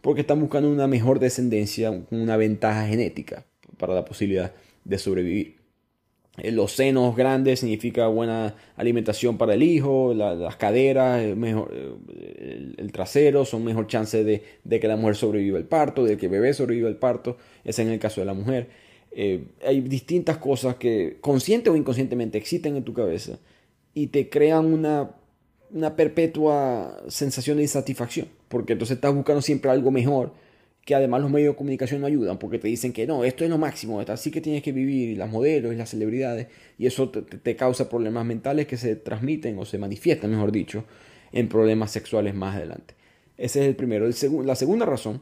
Porque 0.00 0.22
están 0.22 0.40
buscando 0.40 0.70
una 0.70 0.86
mejor 0.86 1.18
descendencia, 1.18 1.92
una 2.10 2.36
ventaja 2.36 2.86
genética 2.86 3.44
para 3.78 3.94
la 3.94 4.04
posibilidad 4.04 4.52
de 4.84 4.98
sobrevivir. 4.98 5.56
Eh, 6.38 6.52
los 6.52 6.72
senos 6.72 7.16
grandes 7.16 7.60
significa 7.60 8.06
buena 8.08 8.54
alimentación 8.76 9.38
para 9.38 9.54
el 9.54 9.62
hijo, 9.62 10.12
las 10.14 10.56
caderas, 10.56 11.22
eh, 11.22 11.34
mejor, 11.34 11.72
eh, 11.72 12.74
el, 12.76 12.92
trasero 12.92 13.44
son 13.44 13.64
mejor 13.64 13.86
chance 13.86 14.22
de, 14.22 14.42
que 14.68 14.88
la 14.88 14.96
mujer 14.96 15.16
sobreviva 15.16 15.58
el 15.58 15.64
parto, 15.64 16.04
de 16.04 16.16
que 16.16 16.26
el 16.26 16.32
bebé 16.32 16.52
sobreviva 16.52 16.88
el 16.88 16.96
parto, 16.96 17.38
ese 17.64 17.82
es 17.82 17.88
en 17.88 17.94
el 17.94 17.98
caso 17.98 18.20
de 18.20 18.26
la 18.26 18.34
mujer. 18.34 18.68
hay 19.64 19.80
distintas 19.80 20.36
cosas 20.36 20.76
que 20.76 21.16
consciente 21.20 21.70
o 21.70 21.76
inconscientemente 21.76 22.36
existen 22.36 22.76
en 22.76 22.84
tu 22.84 22.92
cabeza 22.92 23.38
y 23.94 24.08
te 24.08 24.28
crean 24.28 24.66
una, 24.66 25.10
una 25.70 25.96
perpetua 25.96 27.02
sensación 27.08 27.56
de 27.56 27.64
insatisfacción, 27.64 28.28
porque 28.48 28.74
entonces 28.74 28.96
estás 28.96 29.14
buscando 29.14 29.42
siempre 29.42 29.70
algo 29.70 29.90
mejor 29.90 30.32
que 30.86 30.94
además 30.94 31.20
los 31.20 31.32
medios 31.32 31.54
de 31.54 31.56
comunicación 31.56 32.00
no 32.00 32.06
ayudan 32.06 32.38
porque 32.38 32.60
te 32.60 32.68
dicen 32.68 32.92
que 32.92 33.08
no, 33.08 33.24
esto 33.24 33.42
es 33.42 33.50
lo 33.50 33.58
máximo, 33.58 34.00
así 34.00 34.30
que 34.30 34.40
tienes 34.40 34.62
que 34.62 34.70
vivir, 34.70 35.08
y 35.08 35.16
las 35.16 35.28
modelos 35.28 35.74
y 35.74 35.76
las 35.76 35.90
celebridades, 35.90 36.46
y 36.78 36.86
eso 36.86 37.10
te, 37.10 37.56
causa 37.56 37.88
problemas 37.88 38.24
mentales 38.24 38.68
que 38.68 38.76
se 38.76 38.94
transmiten 38.94 39.58
o 39.58 39.64
se 39.64 39.78
manifiestan, 39.78 40.30
mejor 40.30 40.52
dicho, 40.52 40.84
en 41.32 41.48
problemas 41.48 41.90
sexuales 41.90 42.36
más 42.36 42.54
adelante. 42.54 42.94
Ese 43.36 43.62
es 43.62 43.66
el 43.66 43.74
primero. 43.74 44.06
El 44.06 44.14
la 44.46 44.54
segunda 44.54 44.86
razón 44.86 45.20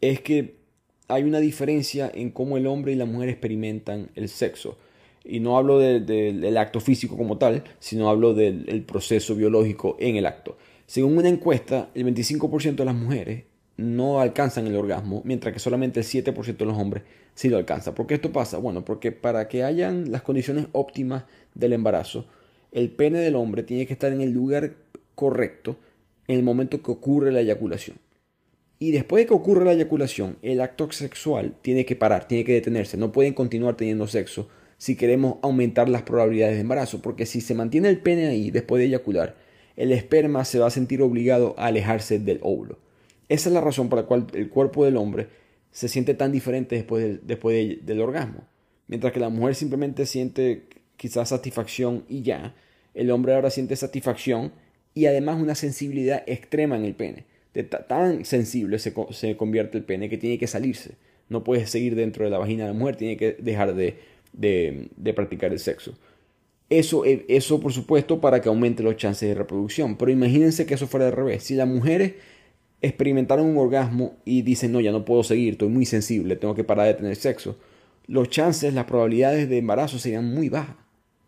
es 0.00 0.20
que 0.20 0.60
hay 1.08 1.24
una 1.24 1.40
diferencia 1.40 2.08
en 2.14 2.30
cómo 2.30 2.56
el 2.56 2.68
hombre 2.68 2.92
y 2.92 2.94
la 2.94 3.06
mujer 3.06 3.28
experimentan 3.28 4.10
el 4.14 4.28
sexo. 4.28 4.78
Y 5.24 5.40
no 5.40 5.58
hablo 5.58 5.78
del 5.78 6.56
acto 6.56 6.80
físico 6.80 7.16
como 7.16 7.38
tal, 7.38 7.64
sino 7.78 8.08
hablo 8.08 8.34
del 8.34 8.84
proceso 8.86 9.34
biológico 9.34 9.96
en 10.00 10.16
el 10.16 10.26
acto. 10.26 10.56
Según 10.86 11.18
una 11.18 11.28
encuesta, 11.28 11.90
el 11.94 12.04
25% 12.04 12.76
de 12.76 12.84
las 12.84 12.94
mujeres 12.94 13.44
no 13.76 14.20
alcanzan 14.20 14.66
el 14.66 14.76
orgasmo, 14.76 15.22
mientras 15.24 15.54
que 15.54 15.60
solamente 15.60 16.00
el 16.00 16.06
7% 16.06 16.56
de 16.56 16.64
los 16.66 16.76
hombres 16.76 17.04
sí 17.34 17.48
lo 17.48 17.56
alcanza. 17.56 17.94
¿Por 17.94 18.06
qué 18.06 18.14
esto 18.14 18.32
pasa? 18.32 18.58
Bueno, 18.58 18.84
porque 18.84 19.12
para 19.12 19.48
que 19.48 19.62
hayan 19.64 20.10
las 20.10 20.22
condiciones 20.22 20.66
óptimas 20.72 21.24
del 21.54 21.72
embarazo, 21.72 22.26
el 22.72 22.90
pene 22.90 23.20
del 23.20 23.36
hombre 23.36 23.62
tiene 23.62 23.86
que 23.86 23.92
estar 23.92 24.12
en 24.12 24.20
el 24.20 24.32
lugar 24.32 24.74
correcto 25.14 25.76
en 26.28 26.36
el 26.36 26.42
momento 26.42 26.82
que 26.82 26.90
ocurre 26.90 27.32
la 27.32 27.40
eyaculación. 27.40 27.96
Y 28.78 28.92
después 28.92 29.22
de 29.22 29.28
que 29.28 29.34
ocurre 29.34 29.64
la 29.64 29.72
eyaculación, 29.72 30.38
el 30.42 30.60
acto 30.60 30.90
sexual 30.92 31.54
tiene 31.62 31.84
que 31.84 31.96
parar, 31.96 32.26
tiene 32.26 32.44
que 32.44 32.54
detenerse. 32.54 32.96
No 32.96 33.12
pueden 33.12 33.34
continuar 33.34 33.76
teniendo 33.76 34.06
sexo 34.06 34.48
si 34.80 34.96
queremos 34.96 35.36
aumentar 35.42 35.90
las 35.90 36.04
probabilidades 36.04 36.54
de 36.54 36.62
embarazo, 36.62 37.02
porque 37.02 37.26
si 37.26 37.42
se 37.42 37.54
mantiene 37.54 37.90
el 37.90 37.98
pene 37.98 38.28
ahí 38.28 38.50
después 38.50 38.80
de 38.80 38.86
eyacular, 38.86 39.36
el 39.76 39.92
esperma 39.92 40.46
se 40.46 40.58
va 40.58 40.68
a 40.68 40.70
sentir 40.70 41.02
obligado 41.02 41.54
a 41.58 41.66
alejarse 41.66 42.18
del 42.18 42.40
óvulo. 42.40 42.78
Esa 43.28 43.50
es 43.50 43.54
la 43.54 43.60
razón 43.60 43.90
por 43.90 43.98
la 43.98 44.06
cual 44.06 44.28
el 44.32 44.48
cuerpo 44.48 44.86
del 44.86 44.96
hombre 44.96 45.28
se 45.70 45.86
siente 45.86 46.14
tan 46.14 46.32
diferente 46.32 46.76
después, 46.76 47.04
del, 47.04 47.20
después 47.24 47.84
del 47.84 48.00
orgasmo. 48.00 48.48
Mientras 48.86 49.12
que 49.12 49.20
la 49.20 49.28
mujer 49.28 49.54
simplemente 49.54 50.06
siente 50.06 50.64
quizás 50.96 51.28
satisfacción 51.28 52.04
y 52.08 52.22
ya, 52.22 52.54
el 52.94 53.10
hombre 53.10 53.34
ahora 53.34 53.50
siente 53.50 53.76
satisfacción 53.76 54.50
y 54.94 55.04
además 55.04 55.42
una 55.42 55.56
sensibilidad 55.56 56.22
extrema 56.26 56.76
en 56.76 56.86
el 56.86 56.94
pene. 56.94 57.26
De 57.52 57.64
tan 57.64 58.24
sensible 58.24 58.78
se, 58.78 58.94
se, 59.10 59.36
convierte 59.36 59.76
el 59.76 59.84
pene 59.84 60.08
que 60.08 60.16
tiene 60.16 60.38
que 60.38 60.46
salirse. 60.46 60.94
No 61.28 61.44
puede 61.44 61.66
seguir 61.66 61.96
dentro 61.96 62.24
de 62.24 62.30
la 62.30 62.38
vagina 62.38 62.64
de 62.64 62.72
la 62.72 62.78
mujer, 62.78 62.96
tiene 62.96 63.18
que 63.18 63.32
dejar 63.34 63.74
de, 63.74 63.98
de, 64.32 64.90
practicar 65.14 65.52
el 65.52 65.58
sexo. 65.58 65.94
Eso, 66.68 67.04
eh, 67.04 67.24
eso, 67.28 67.60
por 67.60 67.72
supuesto, 67.72 68.20
para 68.20 68.40
que 68.40 68.48
aumente 68.48 68.82
los 68.82 68.96
chances 68.96 69.28
de 69.28 69.34
reproducción. 69.34 69.96
Pero 69.96 70.10
imagínense 70.10 70.66
que 70.66 70.74
eso 70.74 70.86
fuera 70.86 71.06
al 71.06 71.12
revés. 71.12 71.42
Si 71.42 71.54
las 71.54 71.66
mujeres 71.66 72.14
experimentaron 72.80 73.46
un 73.46 73.58
orgasmo 73.58 74.16
y 74.24 74.42
dicen, 74.42 74.72
no, 74.72 74.80
ya 74.80 74.92
no 74.92 75.04
puedo 75.04 75.22
seguir, 75.22 75.54
estoy 75.54 75.68
muy 75.68 75.84
sensible, 75.84 76.36
tengo 76.36 76.54
que 76.54 76.64
parar 76.64 76.86
de 76.86 76.94
tener 76.94 77.16
sexo, 77.16 77.56
los 78.06 78.30
chances, 78.30 78.72
las 78.72 78.86
probabilidades 78.86 79.48
de 79.48 79.58
embarazo 79.58 79.98
serían 79.98 80.32
muy 80.32 80.48
bajas 80.48 80.76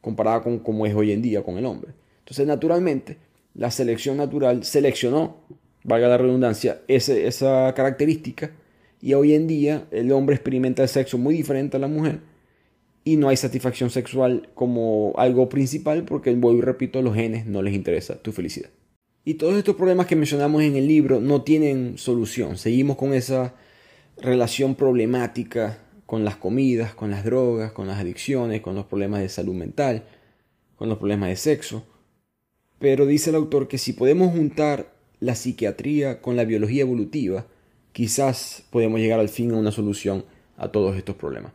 comparada 0.03 0.43
con 0.43 0.59
como 0.59 0.85
es 0.85 0.95
hoy 0.95 1.13
en 1.13 1.23
día 1.23 1.43
con 1.43 1.57
el 1.57 1.65
hombre. 1.65 1.93
Entonces, 2.19 2.47
naturalmente, 2.47 3.17
la 3.55 3.71
selección 3.71 4.19
natural 4.19 4.65
seleccionó, 4.65 5.37
valga 5.85 6.09
la 6.09 6.19
redundancia, 6.19 6.83
esa 6.89 7.73
característica 7.75 8.51
y 9.01 9.15
hoy 9.15 9.35
en 9.35 9.47
día 9.47 9.87
el 9.91 10.13
hombre 10.13 10.35
experimenta 10.35 10.83
el 10.83 10.89
sexo 10.89 11.17
muy 11.19 11.35
diferente 11.35 11.77
a 11.77 11.81
la 11.81 11.89
mujer 11.89 12.21
y 13.05 13.17
no 13.17 13.29
hay 13.29 13.37
satisfacción 13.37 13.91
sexual 13.91 14.49
como 14.55 15.13
algo 15.17 15.49
principal 15.49 16.05
porque, 16.05 16.35
vuelvo 16.35 16.59
y 16.59 16.63
repito, 16.63 17.03
los 17.03 17.15
genes 17.15 17.47
no 17.47 17.63
les 17.63 17.75
interesa 17.75 18.23
tu 18.23 18.33
felicidad. 18.33 18.71
Y 19.25 19.35
todos 19.35 19.57
estos 19.57 19.77
problemas 19.77 20.07
que 20.07 20.17
mencionamos 20.17 20.63
en 20.63 20.77
el 20.77 20.87
libro 20.89 21.21
no 21.21 21.43
tienen 21.43 21.97
solución. 21.99 22.57
Seguimos 22.57 22.97
con 22.97 23.15
esa 23.15 23.55
relación 24.17 24.75
problemática 24.75 25.79
con 26.07 26.25
las 26.25 26.37
comidas, 26.37 26.95
con 26.95 27.11
las 27.11 27.25
drogas, 27.25 27.73
con 27.73 27.87
las 27.87 27.99
adicciones, 27.99 28.61
con 28.61 28.75
los 28.75 28.85
problemas 28.87 29.21
de 29.21 29.29
salud 29.29 29.55
mental, 29.55 30.05
con 30.77 30.89
los 30.89 30.99
problemas 30.99 31.31
de 31.31 31.37
sexo. 31.37 31.85
Pero 32.79 33.07
dice 33.07 33.31
el 33.31 33.37
autor 33.37 33.69
que 33.69 33.79
si 33.79 33.93
podemos 33.93 34.33
juntar 34.33 34.93
la 35.21 35.37
psiquiatría 35.37 36.21
con 36.21 36.37
la 36.37 36.45
biología 36.45 36.83
evolutiva, 36.83 37.47
quizás 37.93 38.65
podemos 38.71 39.01
llegar 39.01 39.21
al 39.21 39.29
fin 39.29 39.53
a 39.53 39.57
una 39.57 39.71
solución 39.71 40.25
a 40.57 40.69
todos 40.69 40.97
estos 40.97 41.17
problemas. 41.17 41.53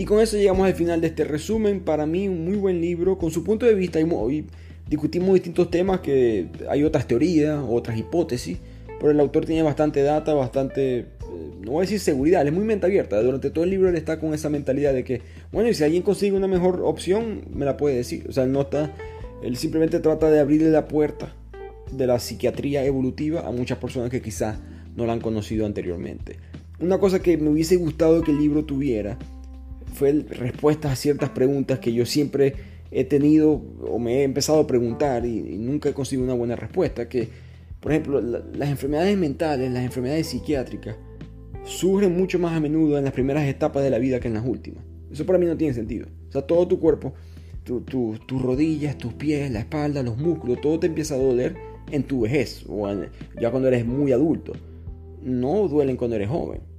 Y 0.00 0.06
con 0.06 0.18
eso 0.18 0.38
llegamos 0.38 0.66
al 0.66 0.72
final 0.72 1.02
de 1.02 1.08
este 1.08 1.24
resumen. 1.24 1.80
Para 1.80 2.06
mí 2.06 2.26
un 2.26 2.46
muy 2.46 2.56
buen 2.56 2.80
libro 2.80 3.18
con 3.18 3.30
su 3.30 3.44
punto 3.44 3.66
de 3.66 3.74
vista. 3.74 3.98
Discutimos 4.88 5.34
distintos 5.34 5.70
temas 5.70 6.00
que 6.00 6.46
hay 6.70 6.84
otras 6.84 7.06
teorías, 7.06 7.62
otras 7.68 7.98
hipótesis. 7.98 8.56
Pero 8.98 9.10
el 9.10 9.20
autor 9.20 9.44
tiene 9.44 9.62
bastante 9.62 10.02
data, 10.02 10.32
bastante, 10.32 11.00
eh, 11.00 11.06
no 11.60 11.72
voy 11.72 11.80
a 11.80 11.82
decir 11.82 12.00
seguridad, 12.00 12.46
es 12.46 12.52
muy 12.54 12.64
mente 12.64 12.86
abierta. 12.86 13.20
Durante 13.20 13.50
todo 13.50 13.64
el 13.64 13.68
libro 13.68 13.90
él 13.90 13.94
está 13.94 14.18
con 14.18 14.32
esa 14.32 14.48
mentalidad 14.48 14.94
de 14.94 15.04
que, 15.04 15.20
bueno, 15.52 15.68
y 15.68 15.74
si 15.74 15.84
alguien 15.84 16.02
consigue 16.02 16.34
una 16.34 16.48
mejor 16.48 16.80
opción, 16.82 17.42
me 17.52 17.66
la 17.66 17.76
puede 17.76 17.96
decir. 17.96 18.24
O 18.26 18.32
sea, 18.32 18.44
él 18.44 18.52
no 18.52 18.62
está, 18.62 18.94
él 19.42 19.58
simplemente 19.58 20.00
trata 20.00 20.30
de 20.30 20.40
abrirle 20.40 20.70
la 20.70 20.88
puerta 20.88 21.34
de 21.92 22.06
la 22.06 22.18
psiquiatría 22.18 22.86
evolutiva 22.86 23.46
a 23.46 23.50
muchas 23.50 23.76
personas 23.76 24.08
que 24.08 24.22
quizás 24.22 24.60
no 24.96 25.04
la 25.04 25.12
han 25.12 25.20
conocido 25.20 25.66
anteriormente. 25.66 26.38
Una 26.78 26.96
cosa 26.96 27.20
que 27.20 27.36
me 27.36 27.50
hubiese 27.50 27.76
gustado 27.76 28.22
que 28.22 28.30
el 28.30 28.38
libro 28.38 28.64
tuviera 28.64 29.18
fue 30.00 30.12
respuestas 30.30 30.92
a 30.92 30.96
ciertas 30.96 31.28
preguntas 31.28 31.78
que 31.78 31.92
yo 31.92 32.06
siempre 32.06 32.54
he 32.90 33.04
tenido 33.04 33.52
o 33.52 33.98
me 33.98 34.20
he 34.20 34.22
empezado 34.22 34.60
a 34.60 34.66
preguntar 34.66 35.26
y, 35.26 35.58
nunca 35.58 35.90
he 35.90 35.92
conseguido 35.92 36.24
una 36.24 36.32
buena 36.32 36.56
respuesta. 36.56 37.06
Que, 37.06 37.28
por 37.80 37.92
ejemplo, 37.92 38.18
las 38.22 38.70
enfermedades 38.70 39.18
mentales, 39.18 39.70
las 39.70 39.84
enfermedades 39.84 40.28
psiquiátricas, 40.28 40.96
surgen 41.66 42.16
mucho 42.16 42.38
más 42.38 42.56
a 42.56 42.60
menudo 42.60 42.96
en 42.96 43.04
las 43.04 43.12
primeras 43.12 43.46
etapas 43.46 43.82
de 43.84 43.90
la 43.90 43.98
vida 43.98 44.20
que 44.20 44.28
en 44.28 44.34
las 44.34 44.46
últimas. 44.46 44.82
Eso 45.12 45.26
para 45.26 45.38
mí 45.38 45.44
no 45.44 45.58
tiene 45.58 45.74
sentido. 45.74 46.06
O 46.30 46.32
sea, 46.32 46.40
todo 46.46 46.66
tu 46.66 46.80
cuerpo, 46.80 47.12
tus 47.64 48.42
rodillas, 48.42 48.96
tus 48.96 49.12
pies, 49.12 49.50
la 49.50 49.58
espalda, 49.58 50.02
los 50.02 50.16
músculos, 50.16 50.62
todo 50.62 50.80
te 50.80 50.86
empieza 50.86 51.14
a 51.14 51.18
doler 51.18 51.56
en 51.90 52.04
tu 52.04 52.22
vejez 52.22 52.64
o 52.66 52.88
ya 53.38 53.50
cuando 53.50 53.68
eres 53.68 53.84
muy 53.84 54.12
adulto. 54.12 54.54
No 55.22 55.68
duelen 55.68 55.98
cuando 55.98 56.16
eres 56.16 56.30
joven. 56.30 56.69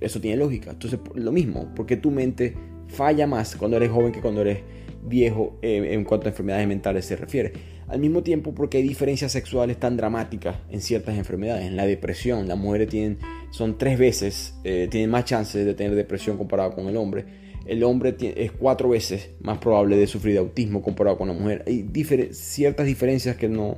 Eso 0.00 0.20
tiene 0.20 0.36
lógica. 0.36 0.70
Entonces, 0.70 1.00
lo 1.14 1.32
mismo, 1.32 1.72
porque 1.74 1.96
tu 1.96 2.10
mente 2.10 2.54
falla 2.88 3.26
más 3.26 3.56
cuando 3.56 3.76
eres 3.76 3.90
joven 3.90 4.12
que 4.12 4.20
cuando 4.20 4.42
eres 4.42 4.58
viejo 5.06 5.58
eh, 5.62 5.92
en 5.92 6.04
cuanto 6.04 6.26
a 6.26 6.30
enfermedades 6.30 6.66
mentales 6.66 7.04
se 7.04 7.16
refiere. 7.16 7.52
Al 7.88 8.00
mismo 8.00 8.22
tiempo, 8.22 8.54
porque 8.54 8.78
hay 8.78 8.82
diferencias 8.82 9.32
sexuales 9.32 9.78
tan 9.78 9.96
dramáticas 9.96 10.56
en 10.70 10.80
ciertas 10.80 11.18
enfermedades. 11.18 11.66
En 11.66 11.76
la 11.76 11.84
depresión, 11.84 12.48
las 12.48 12.56
mujeres 12.56 12.88
tienen, 12.88 13.18
son 13.50 13.76
tres 13.76 13.98
veces, 13.98 14.54
eh, 14.64 14.88
tienen 14.90 15.10
más 15.10 15.26
chances 15.26 15.66
de 15.66 15.74
tener 15.74 15.94
depresión 15.94 16.38
comparado 16.38 16.74
con 16.74 16.88
el 16.88 16.96
hombre. 16.96 17.44
El 17.66 17.82
hombre 17.84 18.14
es 18.18 18.52
cuatro 18.52 18.90
veces 18.90 19.30
más 19.40 19.58
probable 19.58 19.96
de 19.96 20.06
sufrir 20.06 20.34
de 20.34 20.40
autismo 20.40 20.82
comparado 20.82 21.16
con 21.16 21.28
la 21.28 21.34
mujer. 21.34 21.64
Hay 21.66 21.88
ciertas 22.32 22.86
diferencias 22.86 23.36
que 23.36 23.48
no, 23.48 23.76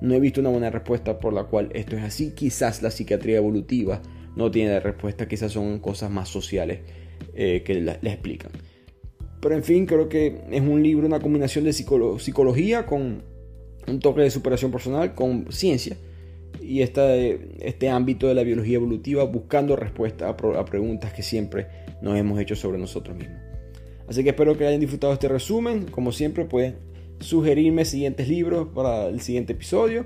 no 0.00 0.14
he 0.14 0.20
visto 0.20 0.40
una 0.40 0.50
buena 0.50 0.70
respuesta 0.70 1.18
por 1.18 1.32
la 1.32 1.44
cual 1.44 1.70
esto 1.74 1.96
es 1.96 2.02
así. 2.02 2.32
Quizás 2.32 2.82
la 2.82 2.90
psiquiatría 2.90 3.36
evolutiva 3.36 4.00
no 4.36 4.50
tiene 4.50 4.70
la 4.70 4.80
respuesta, 4.80 5.28
quizás 5.28 5.52
son 5.52 5.78
cosas 5.78 6.10
más 6.10 6.28
sociales 6.28 6.80
eh, 7.34 7.62
que 7.64 7.74
le, 7.74 7.92
explican. 8.02 8.52
Pero 9.40 9.54
en 9.54 9.64
fin, 9.64 9.86
creo 9.86 10.08
que 10.08 10.42
es 10.50 10.60
un 10.60 10.82
libro, 10.82 11.06
una 11.06 11.20
combinación 11.20 11.64
de 11.64 11.72
psicología 11.72 12.86
con 12.86 13.22
un 13.86 14.00
toque 14.00 14.20
de 14.22 14.30
superación 14.30 14.70
personal, 14.70 15.14
con 15.14 15.50
ciencia 15.50 15.96
y 16.60 16.82
este 16.82 17.88
ámbito 17.88 18.28
de 18.28 18.34
la 18.34 18.42
biología 18.42 18.76
evolutiva 18.76 19.24
buscando 19.24 19.76
respuestas 19.76 20.28
a, 20.28 20.58
a 20.58 20.64
preguntas 20.64 21.12
que 21.12 21.22
siempre 21.22 21.66
nos 22.02 22.18
hemos 22.18 22.38
hecho 22.40 22.54
sobre 22.54 22.78
nosotros 22.78 23.16
mismos. 23.16 23.38
Así 24.08 24.22
que 24.24 24.30
espero 24.30 24.58
que 24.58 24.66
hayan 24.66 24.80
disfrutado 24.80 25.12
este 25.12 25.28
resumen. 25.28 25.86
Como 25.86 26.12
siempre 26.12 26.44
pueden 26.44 26.76
sugerirme 27.20 27.84
siguientes 27.84 28.28
libros 28.28 28.68
para 28.74 29.06
el 29.06 29.20
siguiente 29.20 29.52
episodio 29.52 30.04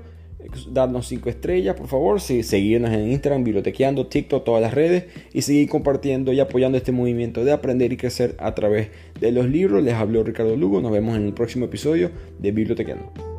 darnos 0.71 1.07
5 1.07 1.29
estrellas, 1.29 1.75
por 1.75 1.87
favor, 1.87 2.21
seguirnos 2.21 2.91
en 2.91 3.11
Instagram, 3.11 3.43
bibliotequeando, 3.43 4.07
TikTok, 4.07 4.43
todas 4.43 4.61
las 4.61 4.73
redes 4.73 5.05
y 5.33 5.41
seguir 5.41 5.69
compartiendo 5.69 6.33
y 6.33 6.39
apoyando 6.39 6.77
este 6.77 6.91
movimiento 6.91 7.43
de 7.43 7.51
aprender 7.51 7.93
y 7.93 7.97
crecer 7.97 8.35
a 8.39 8.55
través 8.55 8.89
de 9.19 9.31
los 9.31 9.47
libros. 9.47 9.83
Les 9.83 9.93
habló 9.93 10.23
Ricardo 10.23 10.55
Lugo, 10.55 10.81
nos 10.81 10.91
vemos 10.91 11.17
en 11.17 11.25
el 11.25 11.33
próximo 11.33 11.65
episodio 11.65 12.11
de 12.39 12.51
Bibliotequeando. 12.51 13.34